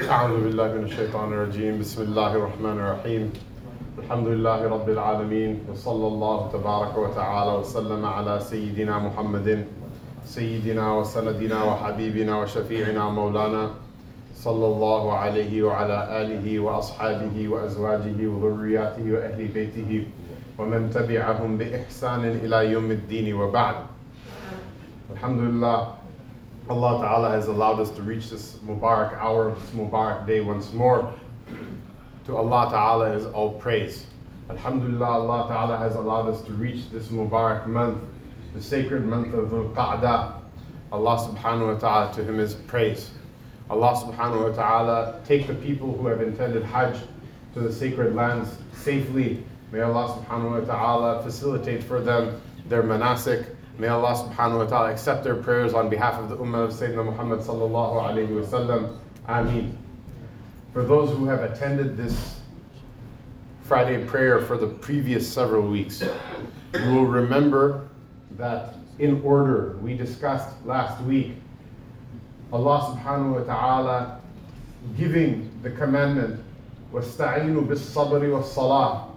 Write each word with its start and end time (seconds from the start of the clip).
أعوذ 0.00 0.44
بالله 0.44 0.68
من 0.72 0.84
الشيطان 0.84 1.32
الرجيم. 1.32 1.84
بسم 1.84 2.02
الله 2.02 2.32
الرحمن 2.32 2.76
الرحيم. 2.80 3.32
الحمد 3.98 4.26
لله 4.26 4.60
رب 4.68 4.88
العالمين 4.88 5.68
وصلى 5.68 6.06
الله 6.06 6.38
تبارك 6.52 6.98
وتعالى 6.98 7.52
وسلم 7.60 8.04
على 8.04 8.40
سيدنا 8.40 8.98
محمد 8.98 9.64
سيدنا 10.24 10.96
وسندنا 10.96 11.64
وحبيبنا 11.64 12.40
وشفيعنا 12.40 13.04
مولانا 13.10 13.70
صلى 14.34 14.66
الله 14.66 15.12
عليه 15.12 15.62
وعلى 15.62 15.98
آله 16.22 16.60
وأصحابه 16.60 17.48
وأزواجه 17.48 18.18
وذرياته 18.26 19.04
وأهل 19.12 19.48
بيته 19.48 20.06
ومن 20.58 20.90
تبعهم 20.90 21.58
بإحسان 21.58 22.24
إلى 22.40 22.72
يوم 22.72 22.90
الدين 22.90 23.34
وبعد. 23.36 23.76
Alhamdulillah, 25.12 26.00
Allah 26.72 27.02
Ta'ala 27.02 27.28
has 27.28 27.48
allowed 27.48 27.80
us 27.80 27.90
to 27.90 28.00
reach 28.00 28.30
this 28.30 28.54
Mubarak 28.64 29.12
hour, 29.18 29.54
this 29.54 29.70
Mubarak 29.72 30.26
day 30.26 30.40
once 30.40 30.72
more. 30.72 31.12
To 32.24 32.34
Allah 32.34 32.70
Ta'ala 32.70 33.12
is 33.12 33.26
all 33.26 33.52
praise. 33.52 34.06
Alhamdulillah, 34.48 35.04
Allah 35.04 35.48
Ta'ala 35.48 35.76
has 35.76 35.96
allowed 35.96 36.30
us 36.30 36.40
to 36.44 36.52
reach 36.52 36.88
this 36.88 37.08
Mubarak 37.08 37.66
month, 37.66 38.02
the 38.54 38.62
sacred 38.62 39.04
month 39.04 39.34
of 39.34 39.50
Dhul 39.50 39.74
Qa'dah. 39.74 40.40
Allah 40.92 41.28
Subhanahu 41.28 41.74
wa 41.74 41.78
Ta'ala, 41.78 42.14
to 42.14 42.24
Him 42.24 42.40
is 42.40 42.54
praise. 42.54 43.10
Allah 43.68 43.94
Subhanahu 43.94 44.48
wa 44.48 44.56
Ta'ala 44.56 45.20
take 45.26 45.46
the 45.46 45.54
people 45.54 45.94
who 45.94 46.06
have 46.06 46.22
intended 46.22 46.62
Hajj 46.62 46.96
to 47.52 47.60
the 47.60 47.70
sacred 47.70 48.14
lands 48.14 48.48
safely. 48.72 49.44
May 49.72 49.82
Allah 49.82 50.18
Subhanahu 50.24 50.66
wa 50.66 50.74
Ta'ala 50.74 51.22
facilitate 51.22 51.84
for 51.84 52.00
them 52.00 52.40
their 52.66 52.82
manasik. 52.82 53.44
May 53.77 53.87
Allah 53.87 54.13
subhanahu 54.15 54.59
wa 54.59 54.65
ta'ala 54.65 54.91
accept 54.91 55.23
their 55.23 55.35
prayers 55.35 55.73
on 55.73 55.89
behalf 55.89 56.15
of 56.19 56.29
the 56.29 56.37
Ummah 56.37 56.65
of 56.65 56.71
Sayyidina 56.71 57.05
Muhammad 57.05 57.39
sallallahu 57.39 58.01
alayhi 58.09 58.29
wa 58.29 58.45
sallam. 58.45 58.97
Ameen. 59.27 59.77
For 60.73 60.83
those 60.83 61.15
who 61.15 61.25
have 61.25 61.41
attended 61.43 61.97
this 61.97 62.39
Friday 63.63 64.05
prayer 64.05 64.41
for 64.41 64.57
the 64.57 64.67
previous 64.67 65.31
several 65.31 65.67
weeks, 65.67 66.01
you 66.01 66.91
will 66.91 67.05
remember 67.05 67.89
that 68.37 68.75
in 68.99 69.21
order 69.23 69.77
we 69.81 69.95
discussed 69.95 70.49
last 70.65 71.01
week 71.03 71.33
Allah 72.51 72.95
subhanahu 72.95 73.39
wa 73.39 73.43
ta'ala 73.43 74.21
giving 74.97 75.51
the 75.63 75.71
commandment 75.71 76.39
وَاسْتَعِينُوا 76.93 77.67
بِالصَّبْرِ 77.67 78.21
وَالصَّلَاةِ 78.21 79.09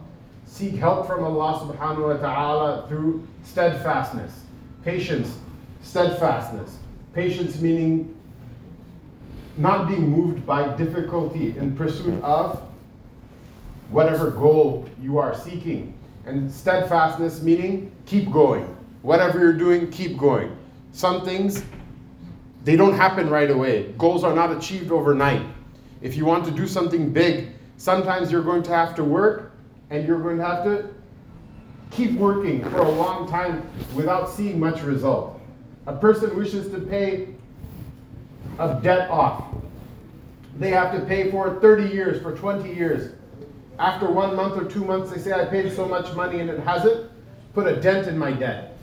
Seek 0.46 0.74
help 0.74 1.06
from 1.06 1.22
Allah 1.22 1.60
subhanahu 1.62 2.08
wa 2.08 2.16
ta'ala 2.16 2.88
through 2.88 3.26
steadfastness, 3.44 4.43
patience, 4.85 5.39
steadfastness. 5.81 6.77
Patience 7.13 7.59
meaning 7.59 8.15
not 9.57 9.87
being 9.87 10.07
moved 10.07 10.45
by 10.45 10.75
difficulty 10.77 11.57
in 11.57 11.75
pursuit 11.75 12.21
of 12.23 12.61
whatever 13.89 14.29
goal 14.29 14.87
you 15.01 15.17
are 15.17 15.35
seeking. 15.35 15.97
And 16.25 16.51
steadfastness 16.51 17.41
meaning 17.41 17.91
keep 18.05 18.31
going. 18.31 18.63
Whatever 19.01 19.39
you're 19.39 19.53
doing, 19.53 19.89
keep 19.91 20.17
going. 20.17 20.55
Some 20.91 21.25
things, 21.25 21.63
they 22.63 22.75
don't 22.75 22.95
happen 22.95 23.29
right 23.29 23.49
away. 23.49 23.93
Goals 23.97 24.23
are 24.23 24.33
not 24.33 24.51
achieved 24.51 24.91
overnight. 24.91 25.45
If 26.01 26.15
you 26.15 26.25
want 26.25 26.45
to 26.45 26.51
do 26.51 26.67
something 26.67 27.11
big, 27.11 27.49
sometimes 27.77 28.31
you're 28.31 28.43
going 28.43 28.63
to 28.63 28.71
have 28.71 28.95
to 28.95 29.03
work 29.03 29.51
and 29.89 30.07
you're 30.07 30.19
going 30.19 30.37
to 30.37 30.45
have 30.45 30.63
to 30.63 30.94
keep 31.91 32.13
working 32.13 32.63
for 32.69 32.79
a 32.79 32.89
long 32.89 33.29
time 33.29 33.67
without 33.93 34.29
seeing 34.29 34.59
much 34.59 34.81
result. 34.81 35.39
A 35.87 35.93
person 35.93 36.35
wishes 36.35 36.69
to 36.71 36.79
pay 36.79 37.29
a 38.59 38.79
debt 38.81 39.09
off. 39.09 39.45
They 40.57 40.69
have 40.69 40.93
to 40.93 41.05
pay 41.05 41.31
for 41.31 41.59
30 41.59 41.93
years, 41.93 42.21
for 42.21 42.35
20 42.35 42.73
years. 42.73 43.13
After 43.77 44.09
one 44.09 44.35
month 44.35 44.57
or 44.57 44.65
two 44.65 44.85
months, 44.85 45.11
they 45.11 45.19
say, 45.19 45.33
I 45.33 45.45
paid 45.45 45.71
so 45.73 45.87
much 45.87 46.13
money 46.15 46.39
and 46.39 46.49
it 46.49 46.59
hasn't 46.59 47.11
put 47.53 47.67
a 47.67 47.79
dent 47.81 48.07
in 48.07 48.17
my 48.17 48.31
debt. 48.31 48.77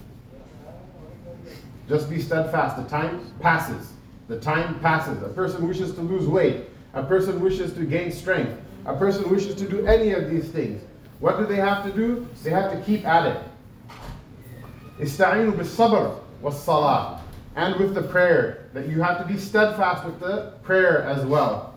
Just 1.89 2.11
be 2.11 2.21
steadfast. 2.21 2.77
The 2.77 2.85
time 2.85 3.33
passes. 3.41 3.93
The 4.29 4.39
time 4.39 4.79
passes. 4.81 5.23
A 5.23 5.29
person 5.29 5.67
wishes 5.67 5.95
to 5.95 6.01
lose 6.01 6.27
weight. 6.27 6.69
A 6.95 7.03
person 7.03 7.41
wishes 7.41 7.73
to 7.75 7.85
gain 7.85 8.13
strength. 8.13 8.61
A 8.85 8.95
person 8.97 9.31
wishes 9.31 9.55
to 9.57 9.69
do 9.69 9.87
any 9.87 10.13
of 10.13 10.31
these 10.31 10.49
things. 10.49 10.83
What 11.22 11.38
do 11.38 11.46
they 11.46 11.56
have 11.56 11.84
to 11.86 11.92
do? 11.92 12.28
They 12.44 12.52
have 12.52 12.72
to 12.72 12.82
keep 12.82 13.06
at 13.06 13.26
it. 13.26 13.44
Ista'inu 15.00 15.58
bis-sabr 15.58 16.20
was-salah. 16.42 17.22
And 17.56 17.76
with 17.78 17.96
the 17.96 18.04
prayer, 18.04 18.70
that 18.74 18.88
you 18.88 19.02
have 19.02 19.20
to 19.20 19.26
be 19.26 19.40
steadfast 19.40 20.06
with 20.06 20.20
the 20.20 20.54
prayer 20.62 21.04
as 21.04 21.26
well. 21.26 21.74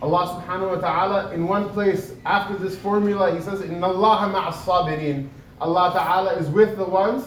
Allah 0.00 0.40
subhanahu 0.40 0.76
wa 0.76 0.80
ta'ala, 0.80 1.32
in 1.32 1.48
one 1.48 1.68
place 1.70 2.12
after 2.24 2.56
this 2.56 2.76
formula, 2.78 3.34
He 3.34 3.40
says, 3.40 3.62
Inna 3.62 3.88
Allah 3.88 4.32
ma'as 4.32 4.62
sabirin. 4.62 5.28
Allah 5.60 5.92
ta'ala 5.92 6.34
is 6.34 6.48
with 6.48 6.76
the 6.76 6.84
ones 6.84 7.26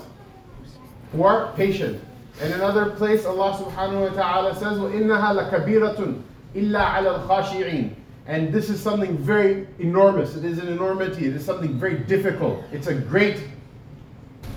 who 1.11 1.23
are 1.23 1.51
patient. 1.55 2.01
In 2.41 2.51
another 2.51 2.91
place, 2.91 3.25
Allah 3.25 3.57
subhanahu 3.57 4.11
wa 4.11 4.15
ta'ala 4.15 4.55
says, 4.55 4.77
وَإِنَّهَا 4.77 5.49
لَكَبِيرَةٌ 5.49 6.21
إِلَّا 6.55 6.79
عَلَى 6.79 7.27
الْخَاشِعِينَ 7.27 7.95
and 8.27 8.53
this 8.53 8.69
is 8.69 8.81
something 8.81 9.17
very 9.17 9.67
enormous. 9.79 10.35
It 10.35 10.43
is 10.43 10.57
an 10.59 10.67
enormity. 10.67 11.27
It 11.27 11.35
is 11.35 11.45
something 11.45 11.79
very 11.79 11.99
difficult. 11.99 12.61
It's 12.73 12.87
a 12.87 12.93
great 12.93 13.41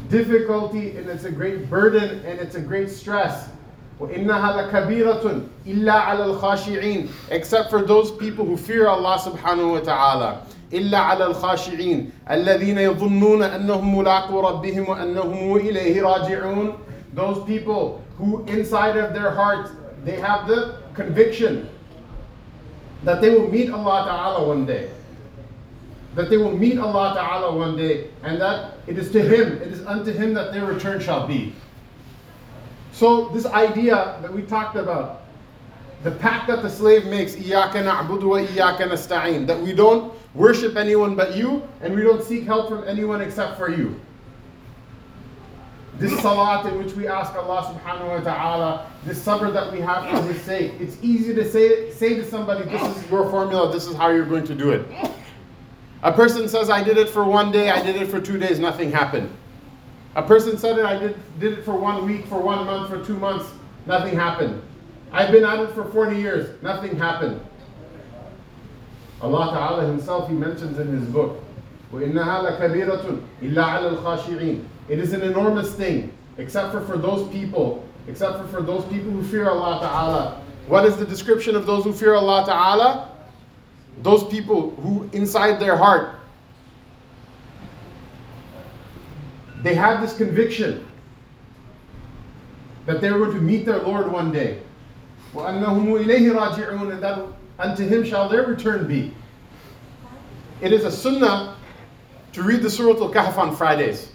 difficulty 0.09 0.97
and 0.97 1.09
it's 1.09 1.23
a 1.25 1.31
great 1.31 1.71
burden 1.71 2.21
and 2.27 2.41
it's 2.41 2.57
a 2.57 2.61
great 2.61 2.91
stress. 2.91 3.49
وَإِنَّهَا 4.01 4.73
لَكَبِيرَةٌ 4.73 5.47
إِلَّا 5.67 5.93
عَلَى 5.93 6.41
الْخَاشِعِينَ 6.41 7.11
Except 7.31 7.71
for 7.71 7.83
those 7.83 8.11
people 8.11 8.45
who 8.45 8.57
fear 8.57 8.89
Allah 8.89 9.19
subhanahu 9.19 9.73
wa 9.73 9.81
ta'ala. 9.81 10.47
إِلَّا 10.73 10.91
عَلَى 10.91 11.35
الْخَاشِعِينَ 11.35 12.11
الَّذِينَ 12.31 12.79
يَظُنُّونَ 12.79 13.43
أَنَّهُمْ 13.43 13.95
مُلَاقُو 13.95 14.41
رَبِّهِمْ 14.41 14.87
وَأَنَّهُمْ 14.87 15.61
إِلَيْهِ 15.61 16.03
رَاجِعُونَ 16.03 16.79
Those 17.13 17.45
people 17.45 18.03
who 18.17 18.45
inside 18.47 18.97
of 18.97 19.13
their 19.13 19.31
hearts, 19.31 19.71
they 20.05 20.19
have 20.19 20.49
the 20.49 20.77
conviction 20.95 21.69
that 23.06 23.22
they 23.22 23.30
will 23.30 23.50
meet 23.50 23.70
Allah 23.70 24.04
Ta'ala 24.06 24.48
one 24.48 24.66
day. 24.66 24.90
That 26.16 26.30
they 26.30 26.36
will 26.38 26.58
meet 26.58 26.80
Allah 26.80 27.14
Ta'ala 27.14 27.56
one 27.56 27.78
day, 27.78 28.10
and 28.24 28.42
that 28.42 28.80
it 28.88 28.98
is 28.98 29.12
to 29.12 29.22
Him, 29.22 29.62
it 29.62 29.70
is 29.70 29.86
unto 29.86 30.12
Him 30.12 30.34
that 30.34 30.52
their 30.52 30.66
return 30.66 31.00
shall 31.00 31.28
be. 31.28 31.54
So, 32.92 33.30
this 33.30 33.46
idea 33.46 34.18
that 34.22 34.34
we 34.34 34.42
talked 34.42 34.76
about, 34.76 35.22
the 36.04 36.12
pact 36.12 36.48
that 36.48 36.64
the 36.64 36.70
slave 36.70 37.06
makes, 37.06 37.36
That 37.36 37.74
we 39.62 39.74
don't 39.74 40.14
worship 40.34 40.76
anyone 40.76 41.16
but 41.16 41.36
you, 41.36 41.68
and 41.82 41.94
we 41.94 42.02
don't 42.02 42.24
seek 42.24 42.46
help 42.46 42.70
from 42.70 42.88
anyone 42.88 43.22
except 43.22 43.58
for 43.58 43.70
you. 43.70 44.00
This 45.98 46.20
salat 46.22 46.66
in 46.66 46.78
which 46.78 46.94
we 46.94 47.08
ask 47.08 47.34
Allah 47.36 47.74
subhanahu 47.74 48.10
wa 48.10 48.20
ta'ala, 48.20 48.92
this 49.06 49.24
sabr 49.24 49.54
that 49.54 49.72
we 49.72 49.80
have 49.80 50.10
for 50.10 50.34
His 50.34 50.42
sake, 50.42 50.74
it's 50.80 50.98
easy 51.02 51.34
to 51.34 51.50
say, 51.50 51.90
say 51.92 52.16
to 52.16 52.30
somebody, 52.30 52.66
this 52.70 52.82
is 52.98 53.10
your 53.10 53.30
formula, 53.30 53.72
this 53.72 53.88
is 53.88 53.96
how 53.96 54.10
you're 54.10 54.26
going 54.26 54.46
to 54.46 54.56
do 54.56 54.72
it. 54.72 54.86
A 56.04 56.12
person 56.12 56.50
says, 56.50 56.70
I 56.70 56.84
did 56.84 56.98
it 56.98 57.08
for 57.08 57.24
one 57.24 57.50
day, 57.50 57.70
I 57.70 57.82
did 57.82 57.96
it 57.96 58.10
for 58.10 58.20
two 58.20 58.38
days, 58.38 58.60
nothing 58.60 58.92
happened. 58.92 59.34
A 60.16 60.22
person 60.22 60.58
said 60.58 60.78
it, 60.78 60.86
I 60.86 61.00
did, 61.00 61.40
did 61.40 61.60
it 61.60 61.64
for 61.64 61.78
one 61.78 62.06
week, 62.06 62.26
for 62.26 62.42
one 62.42 62.66
month, 62.66 62.90
for 62.90 63.04
two 63.06 63.18
months, 63.18 63.50
nothing 63.86 64.16
happened. 64.16 64.62
I've 65.14 65.32
been 65.32 65.46
at 65.46 65.60
it 65.60 65.72
for 65.72 65.86
40 65.86 66.18
years, 66.18 66.62
nothing 66.62 66.98
happened. 66.98 67.40
Allah 69.22 69.52
Ta'ala 69.52 69.86
Himself, 69.88 70.28
He 70.28 70.36
mentions 70.36 70.78
in 70.78 70.88
His 70.88 71.08
book, 71.08 71.42
وَإِنَّهَا 71.95 72.61
لَكَبِيرَةٌ 72.61 73.21
إِلَّا 73.43 73.65
عَلَى 73.65 73.97
الْخَاشِعِينَ 73.97 74.65
It 74.89 74.99
is 74.99 75.13
an 75.13 75.23
enormous 75.23 75.75
thing, 75.75 76.13
except 76.39 76.73
for 76.73 76.81
for 76.83 76.97
those 76.97 77.29
people, 77.31 77.85
except 78.07 78.39
for 78.39 78.47
for 78.47 78.63
those 78.63 78.85
people 78.87 79.11
who 79.11 79.25
fear 79.25 79.49
Allah 79.49 79.81
Ta'ala. 79.81 80.43
What 80.69 80.85
is 80.85 80.97
the 80.97 81.05
description 81.05 81.57
of 81.57 81.67
those 81.67 81.83
who 81.83 81.93
fear 81.93 82.15
Allah 82.15 82.45
Ta'ala? 82.47 83.11
Those 84.03 84.25
people 84.25 84.71
who 84.83 85.11
inside 85.13 85.59
their 85.59 85.77
heart, 85.77 86.15
they 89.63 89.75
have 89.75 90.01
this 90.01 90.17
conviction 90.17 90.87
that 92.87 93.01
they're 93.01 93.19
going 93.19 93.33
to 93.33 93.41
meet 93.41 93.67
their 93.67 93.79
Lord 93.79 94.11
one 94.11 94.33
day. 94.33 94.63
وَأَنَّهُمْ 95.35 96.05
إِلَيْهِ 96.05 96.33
رَاجِعُونَ 96.35 96.93
And 96.93 97.03
that 97.03 97.27
unto 97.59 97.87
Him 97.87 98.05
shall 98.05 98.29
their 98.29 98.47
return 98.47 98.87
be. 98.87 99.15
It 100.61 100.73
is 100.73 100.85
a 100.85 100.91
sunnah 100.91 101.54
to 102.35 102.43
read 102.43 102.63
the 102.63 102.71
Surah 102.71 103.01
Al-Kahf 103.01 103.37
on 103.39 103.55
Fridays. 103.57 104.13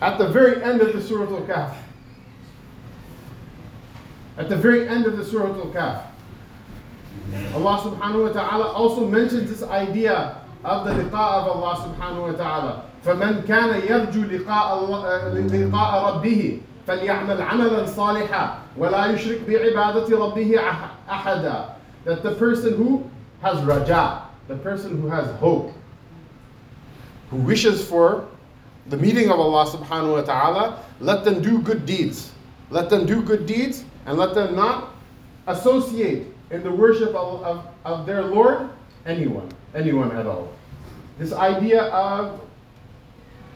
At 0.00 0.18
the 0.18 0.28
very 0.28 0.62
end 0.62 0.80
of 0.80 0.92
the 0.92 1.02
Surah 1.02 1.34
Al-Kahf. 1.34 1.74
At 4.36 4.48
the 4.48 4.56
very 4.56 4.88
end 4.88 5.06
of 5.06 5.16
the 5.16 5.24
Surah 5.24 5.54
Al-Kahf. 5.54 6.02
Allah 7.54 7.78
subhanahu 7.80 8.28
wa 8.28 8.32
ta'ala 8.32 8.72
also 8.72 9.08
mentions 9.08 9.48
this 9.48 9.62
idea 9.62 10.42
of 10.62 10.84
the 10.84 10.92
liqa 10.92 11.14
of 11.14 11.48
Allah 11.48 11.88
subhanahu 11.88 12.32
wa 12.32 12.36
ta'ala. 12.36 12.82
فمن 13.04 13.46
كان 13.46 13.86
يرجو 13.86 14.26
لقاء 14.26 14.84
الله 14.84 15.28
لقاء 15.46 16.14
ربه 16.14 16.60
فليعمل 16.86 17.42
عملا 17.42 17.86
صالحا 17.86 18.66
وَلَا 18.78 19.06
يُشْرِكْ 19.06 19.48
بِعِبَادَةِ 19.48 20.08
رَبِّهِ 20.08 20.50
أَحَدًا 21.08 21.70
That 22.04 22.22
the 22.22 22.34
person 22.34 22.76
who 22.76 23.10
has 23.42 23.62
raja, 23.64 24.22
the 24.47 24.55
person 24.57 25.01
who 25.01 25.07
has 25.07 25.29
hope, 25.37 25.73
who 27.29 27.37
wishes 27.37 27.85
for 27.87 28.27
the 28.87 28.97
meeting 28.97 29.29
of 29.29 29.39
Allah 29.39 29.65
subhanahu 29.69 30.13
wa 30.13 30.21
ta'ala, 30.21 30.83
let 30.99 31.23
them 31.23 31.41
do 31.41 31.61
good 31.61 31.85
deeds. 31.85 32.31
Let 32.69 32.89
them 32.89 33.05
do 33.05 33.21
good 33.21 33.45
deeds 33.45 33.85
and 34.05 34.17
let 34.17 34.33
them 34.33 34.55
not 34.55 34.95
associate 35.47 36.27
in 36.49 36.63
the 36.63 36.71
worship 36.71 37.09
of, 37.09 37.43
of, 37.43 37.65
of 37.85 38.05
their 38.05 38.23
Lord 38.23 38.69
anyone, 39.05 39.49
anyone 39.75 40.11
at 40.15 40.25
all. 40.25 40.51
This 41.17 41.33
idea 41.33 41.83
of 41.83 42.41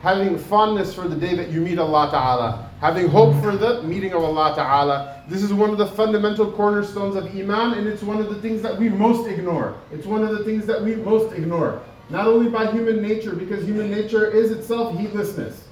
having 0.01 0.37
fondness 0.37 0.93
for 0.93 1.07
the 1.07 1.15
day 1.15 1.35
that 1.35 1.49
you 1.49 1.61
meet 1.61 1.79
Allah 1.79 2.09
Ta'ala, 2.11 2.64
having 2.81 3.07
hope 3.07 3.41
for 3.41 3.55
the 3.55 3.81
meeting 3.83 4.13
of 4.13 4.23
Allah 4.23 4.53
Ta'ala. 4.55 5.23
This 5.27 5.41
is 5.41 5.53
one 5.53 5.69
of 5.69 5.77
the 5.77 5.87
fundamental 5.87 6.51
cornerstones 6.51 7.15
of 7.15 7.25
Iman, 7.27 7.77
and 7.77 7.87
it's 7.87 8.03
one 8.03 8.19
of 8.19 8.29
the 8.29 8.41
things 8.41 8.61
that 8.61 8.77
we 8.77 8.89
most 8.89 9.27
ignore. 9.27 9.75
It's 9.91 10.05
one 10.05 10.23
of 10.23 10.37
the 10.37 10.43
things 10.43 10.65
that 10.65 10.81
we 10.81 10.95
most 10.95 11.33
ignore. 11.33 11.81
Not 12.09 12.27
only 12.27 12.49
by 12.49 12.71
human 12.71 13.01
nature, 13.01 13.33
because 13.33 13.65
human 13.65 13.89
nature 13.89 14.29
is 14.29 14.51
itself 14.51 14.97
heedlessness. 14.97 15.63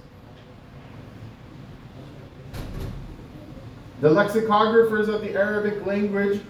The 4.02 4.10
lexicographers 4.10 5.08
of 5.08 5.22
the 5.22 5.34
Arabic 5.34 5.86
language 5.86 6.42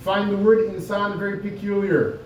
find 0.00 0.30
the 0.30 0.36
word 0.36 0.70
insan 0.70 1.18
very 1.18 1.38
peculiar. 1.38 2.20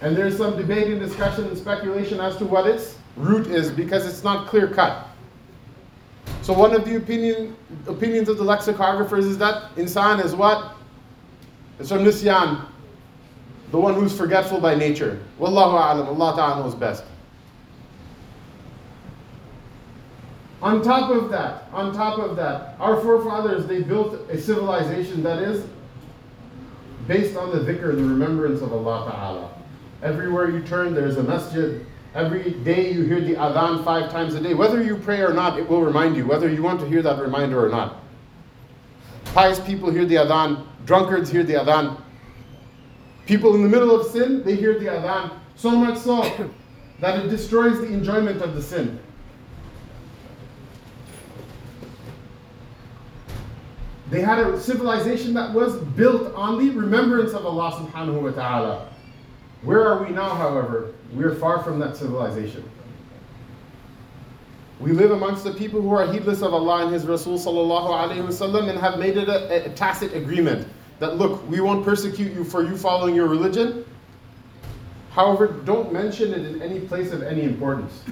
And 0.00 0.16
there's 0.16 0.38
some 0.38 0.56
debate 0.56 0.86
and 0.86 0.98
discussion 0.98 1.46
and 1.46 1.58
speculation 1.58 2.20
as 2.20 2.36
to 2.38 2.46
what 2.46 2.66
its 2.66 2.96
root 3.16 3.48
is 3.48 3.70
because 3.70 4.06
it's 4.06 4.24
not 4.24 4.46
clear 4.46 4.68
cut. 4.68 5.08
So 6.42 6.52
one 6.52 6.74
of 6.74 6.84
the 6.84 6.96
opinion, 6.96 7.56
opinions 7.86 8.28
of 8.28 8.38
the 8.38 8.44
lexicographers 8.44 9.24
is 9.24 9.38
that 9.38 9.74
insan 9.76 10.24
is 10.24 10.34
what? 10.34 10.74
It's 11.78 11.88
from 11.88 12.04
nisyan, 12.04 12.64
the 13.70 13.78
one 13.78 13.94
who's 13.94 14.16
forgetful 14.16 14.60
by 14.60 14.74
nature. 14.74 15.20
Wallahu 15.38 15.78
a'lam, 15.78 16.06
Allah 16.06 16.36
ta'ala 16.36 16.62
knows 16.62 16.74
best. 16.74 17.04
On 20.62 20.82
top 20.82 21.10
of 21.10 21.30
that, 21.30 21.68
on 21.72 21.94
top 21.94 22.18
of 22.18 22.36
that, 22.36 22.76
our 22.78 23.00
forefathers, 23.00 23.66
they 23.66 23.82
built 23.82 24.28
a 24.28 24.38
civilization 24.38 25.22
that 25.22 25.38
is 25.38 25.66
based 27.06 27.36
on 27.36 27.50
the 27.50 27.58
dhikr, 27.58 27.96
the 27.96 28.02
remembrance 28.02 28.60
of 28.60 28.72
Allah 28.72 29.10
Ta'ala. 29.10 29.50
Everywhere 30.02 30.50
you 30.50 30.60
turn, 30.62 30.94
there's 30.94 31.16
a 31.16 31.22
masjid. 31.22 31.84
Every 32.14 32.50
day 32.50 32.92
you 32.92 33.04
hear 33.04 33.20
the 33.20 33.34
adhan 33.34 33.84
five 33.84 34.10
times 34.10 34.34
a 34.34 34.40
day. 34.40 34.54
Whether 34.54 34.82
you 34.82 34.96
pray 34.96 35.20
or 35.20 35.32
not, 35.32 35.58
it 35.58 35.68
will 35.68 35.82
remind 35.82 36.16
you, 36.16 36.26
whether 36.26 36.48
you 36.48 36.62
want 36.62 36.80
to 36.80 36.88
hear 36.88 37.02
that 37.02 37.20
reminder 37.20 37.64
or 37.64 37.68
not. 37.68 38.02
Pious 39.26 39.60
people 39.60 39.90
hear 39.92 40.04
the 40.04 40.16
adhan, 40.16 40.66
drunkards 40.86 41.30
hear 41.30 41.44
the 41.44 41.54
adhan. 41.54 42.00
People 43.26 43.54
in 43.54 43.62
the 43.62 43.68
middle 43.68 43.94
of 43.94 44.10
sin, 44.10 44.42
they 44.42 44.56
hear 44.56 44.76
the 44.76 44.86
adhan. 44.86 45.30
So 45.54 45.70
much 45.70 45.98
so 45.98 46.50
that 46.98 47.24
it 47.24 47.28
destroys 47.28 47.78
the 47.78 47.86
enjoyment 47.86 48.42
of 48.42 48.54
the 48.56 48.62
sin. 48.62 48.98
They 54.10 54.20
had 54.20 54.40
a 54.40 54.60
civilization 54.60 55.32
that 55.34 55.54
was 55.54 55.76
built 55.76 56.34
on 56.34 56.58
the 56.58 56.70
remembrance 56.70 57.32
of 57.32 57.46
Allah 57.46 57.70
subhanahu 57.70 58.22
wa 58.22 58.30
ta'ala. 58.30 58.88
Where 59.62 59.86
are 59.86 60.02
we 60.02 60.10
now, 60.10 60.30
however? 60.30 60.94
We 61.14 61.24
are 61.24 61.34
far 61.34 61.62
from 61.62 61.78
that 61.80 61.96
civilization. 61.96 62.68
We 64.78 64.92
live 64.92 65.10
amongst 65.10 65.44
the 65.44 65.52
people 65.52 65.82
who 65.82 65.92
are 65.92 66.10
heedless 66.10 66.40
of 66.40 66.54
Allah 66.54 66.84
and 66.84 66.94
His 66.94 67.04
Rasul 67.04 67.38
wasallam 67.38 68.70
and 68.70 68.78
have 68.78 68.98
made 68.98 69.18
it 69.18 69.28
a, 69.28 69.66
a 69.66 69.68
tacit 69.74 70.14
agreement 70.14 70.66
that 71.00 71.16
look, 71.16 71.46
we 71.50 71.60
won't 71.60 71.84
persecute 71.84 72.32
you 72.32 72.44
for 72.44 72.62
you 72.62 72.76
following 72.76 73.14
your 73.14 73.28
religion. 73.28 73.84
However, 75.10 75.48
don't 75.48 75.92
mention 75.92 76.32
it 76.32 76.46
in 76.46 76.62
any 76.62 76.80
place 76.80 77.12
of 77.12 77.22
any 77.22 77.42
importance. 77.42 78.02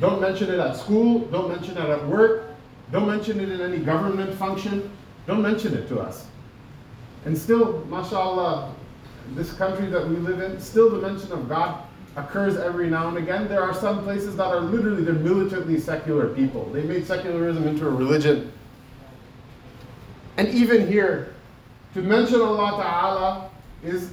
Don't 0.00 0.20
mention 0.20 0.50
it 0.50 0.58
at 0.58 0.76
school, 0.76 1.20
don't 1.26 1.48
mention 1.48 1.76
it 1.76 1.88
at 1.88 2.04
work, 2.08 2.54
don't 2.90 3.06
mention 3.06 3.38
it 3.38 3.50
in 3.50 3.60
any 3.60 3.78
government 3.78 4.34
function, 4.34 4.90
don't 5.26 5.42
mention 5.42 5.74
it 5.74 5.86
to 5.88 6.00
us. 6.00 6.26
And 7.24 7.36
still, 7.36 7.84
mashallah, 7.86 8.74
this 9.30 9.52
country 9.52 9.86
that 9.86 10.06
we 10.06 10.16
live 10.16 10.40
in, 10.40 10.60
still 10.60 10.90
the 10.90 11.06
mention 11.06 11.32
of 11.32 11.48
God 11.48 11.82
occurs 12.16 12.56
every 12.56 12.90
now 12.90 13.08
and 13.08 13.16
again. 13.16 13.48
There 13.48 13.62
are 13.62 13.74
some 13.74 14.02
places 14.02 14.36
that 14.36 14.46
are 14.46 14.60
literally, 14.60 15.02
they're 15.02 15.14
militantly 15.14 15.80
secular 15.80 16.28
people. 16.28 16.66
They 16.66 16.82
made 16.82 17.06
secularism 17.06 17.66
into 17.66 17.86
a 17.86 17.90
religion. 17.90 18.52
And 20.36 20.48
even 20.48 20.86
here, 20.86 21.34
to 21.94 22.02
mention 22.02 22.40
Allah 22.40 22.70
Ta'ala 22.82 23.50
is 23.82 24.10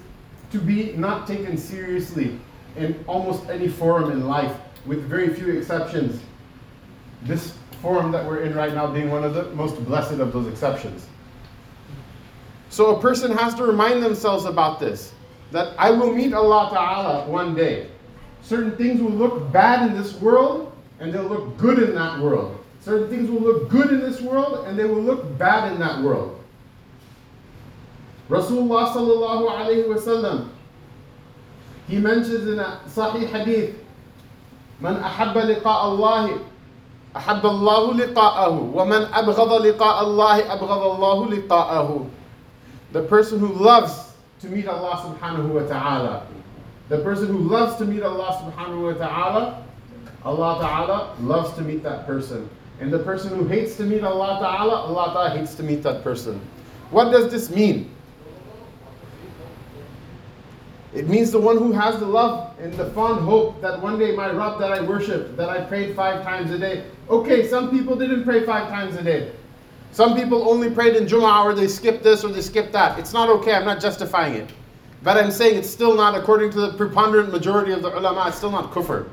to 0.52 0.60
be 0.60 0.94
not 0.94 1.28
taken 1.28 1.58
seriously 1.58 2.40
in 2.76 3.04
almost 3.08 3.50
any 3.50 3.68
forum 3.68 4.12
in 4.12 4.28
life, 4.28 4.56
with 4.86 5.04
very 5.04 5.34
few 5.34 5.58
exceptions. 5.58 6.22
This 7.24 7.54
forum 7.82 8.12
that 8.12 8.26
we're 8.26 8.42
in 8.42 8.56
right 8.56 8.74
now 8.74 8.88
being 8.88 9.12
one 9.12 9.24
of 9.24 9.34
the 9.34 9.46
most 9.52 9.84
blessed 9.86 10.20
of 10.20 10.34
those 10.34 10.48
exceptions. 10.48 11.06
So 12.71 12.97
a 12.97 13.01
person 13.01 13.31
has 13.37 13.55
to 13.55 13.65
remind 13.65 14.03
themselves 14.03 14.45
about 14.45 14.81
this 14.81 15.13
that 15.53 15.75
I 15.79 15.91
will 15.91 16.13
meet 16.13 16.33
Allah 16.35 16.69
Ta'ala 16.73 17.27
one 17.31 17.55
day. 17.55 17.89
Certain 18.43 18.77
things 18.77 19.01
will 19.01 19.13
look 19.13 19.53
bad 19.53 19.89
in 19.89 19.97
this 19.97 20.15
world 20.21 20.73
and 20.99 21.13
they'll 21.13 21.23
look 21.23 21.57
good 21.57 21.79
in 21.79 21.95
that 21.95 22.19
world. 22.19 22.59
Certain 22.81 23.09
things 23.09 23.31
will 23.31 23.41
look 23.41 23.71
good 23.71 23.91
in 23.91 24.01
this 24.01 24.21
world 24.21 24.67
and 24.67 24.79
they 24.79 24.85
will 24.85 25.01
look 25.01 25.39
bad 25.39 25.73
in 25.73 25.79
that 25.81 26.03
world. 26.03 26.41
Rasulullah 28.29 28.93
sallallahu 28.93 29.51
alayhi 29.51 29.87
wasallam, 29.87 30.49
he 31.89 31.99
mentions 31.99 32.49
in 32.49 32.59
a 32.59 32.81
Sahih 32.89 33.31
Hadith, 33.31 33.77
من 34.83 34.97
أحب 35.01 35.39
لقاء 35.39 35.81
الله 35.89 36.39
أحب 37.17 37.47
الله 37.47 37.95
لقاءه 37.95 38.71
ومن 38.75 39.03
أبغض 39.15 39.53
لقاء 39.67 40.03
الله 40.03 40.53
أبغض 40.53 40.83
الله 40.93 41.19
لقاءه 41.31 42.07
the 42.92 43.04
person 43.04 43.40
who 43.40 43.48
loves 43.48 44.14
to 44.42 44.48
meet 44.48 44.68
Allah 44.68 45.16
subhanahu 45.18 45.50
wa 45.50 45.64
ta'ala. 45.68 46.28
The 46.88 47.00
person 47.00 47.28
who 47.28 47.38
loves 47.38 47.76
to 47.78 47.86
meet 47.86 48.02
Allah 48.02 48.52
subhanahu 48.52 48.94
wa 48.94 48.94
ta'ala, 48.94 49.64
Allah 50.24 50.60
ta'ala 50.60 51.16
loves 51.22 51.54
to 51.58 51.62
meet 51.62 51.84
that 51.84 52.06
person. 52.06 52.50
And 52.80 52.92
the 52.92 53.00
person 53.00 53.38
who 53.38 53.46
hates 53.46 53.76
to 53.78 53.84
meet 53.84 54.04
Allah 54.04 54.40
ta'ala, 54.40 54.76
Allah 54.88 55.14
ta'ala 55.14 55.38
hates 55.38 55.56
to 55.56 55.64
meet 55.64 55.84
that 55.84 56.04
person. 56.04 56.42
What 56.90 57.12
does 57.12 57.30
this 57.30 57.50
mean? 57.50 57.92
It 60.94 61.08
means 61.08 61.30
the 61.30 61.40
one 61.40 61.58
who 61.58 61.72
has 61.72 62.00
the 62.00 62.08
love 62.08 62.58
and 62.60 62.74
the 62.74 62.90
fond 62.92 63.24
hope 63.24 63.62
that 63.62 63.80
one 63.80 64.00
day 64.00 64.16
my 64.16 64.32
Rabb 64.32 64.60
that 64.60 64.72
I 64.72 64.82
worship, 64.82 65.36
that 65.38 65.50
I 65.50 65.62
prayed 65.62 65.96
five 65.96 66.24
times 66.24 66.50
a 66.50 66.58
day. 66.58 66.86
Okay, 67.10 67.48
some 67.48 67.70
people 67.70 67.96
didn't 67.96 68.24
pray 68.24 68.44
five 68.44 68.70
times 68.70 68.96
a 68.96 69.04
day. 69.04 69.32
Some 69.92 70.16
people 70.16 70.50
only 70.50 70.70
prayed 70.70 70.96
in 70.96 71.06
Jum'ah 71.06 71.44
or 71.44 71.54
they 71.54 71.68
skipped 71.68 72.04
this 72.04 72.24
or 72.24 72.30
they 72.30 72.42
skipped 72.42 72.72
that. 72.74 73.00
It's 73.00 73.14
not 73.14 73.30
okay, 73.30 73.54
I'm 73.54 73.66
not 73.66 73.82
justifying 73.82 74.36
it. 74.36 74.50
But 75.02 75.18
I'm 75.18 75.32
saying 75.32 75.58
it's 75.58 75.70
still 75.70 75.96
not, 75.96 76.16
according 76.16 76.52
to 76.52 76.62
the 76.62 76.74
preponderant 76.74 77.32
majority 77.32 77.72
of 77.72 77.82
the 77.82 77.98
ulama, 77.98 78.26
it's 78.28 78.38
still 78.38 78.52
not 78.52 78.72
kufr. 78.72 79.10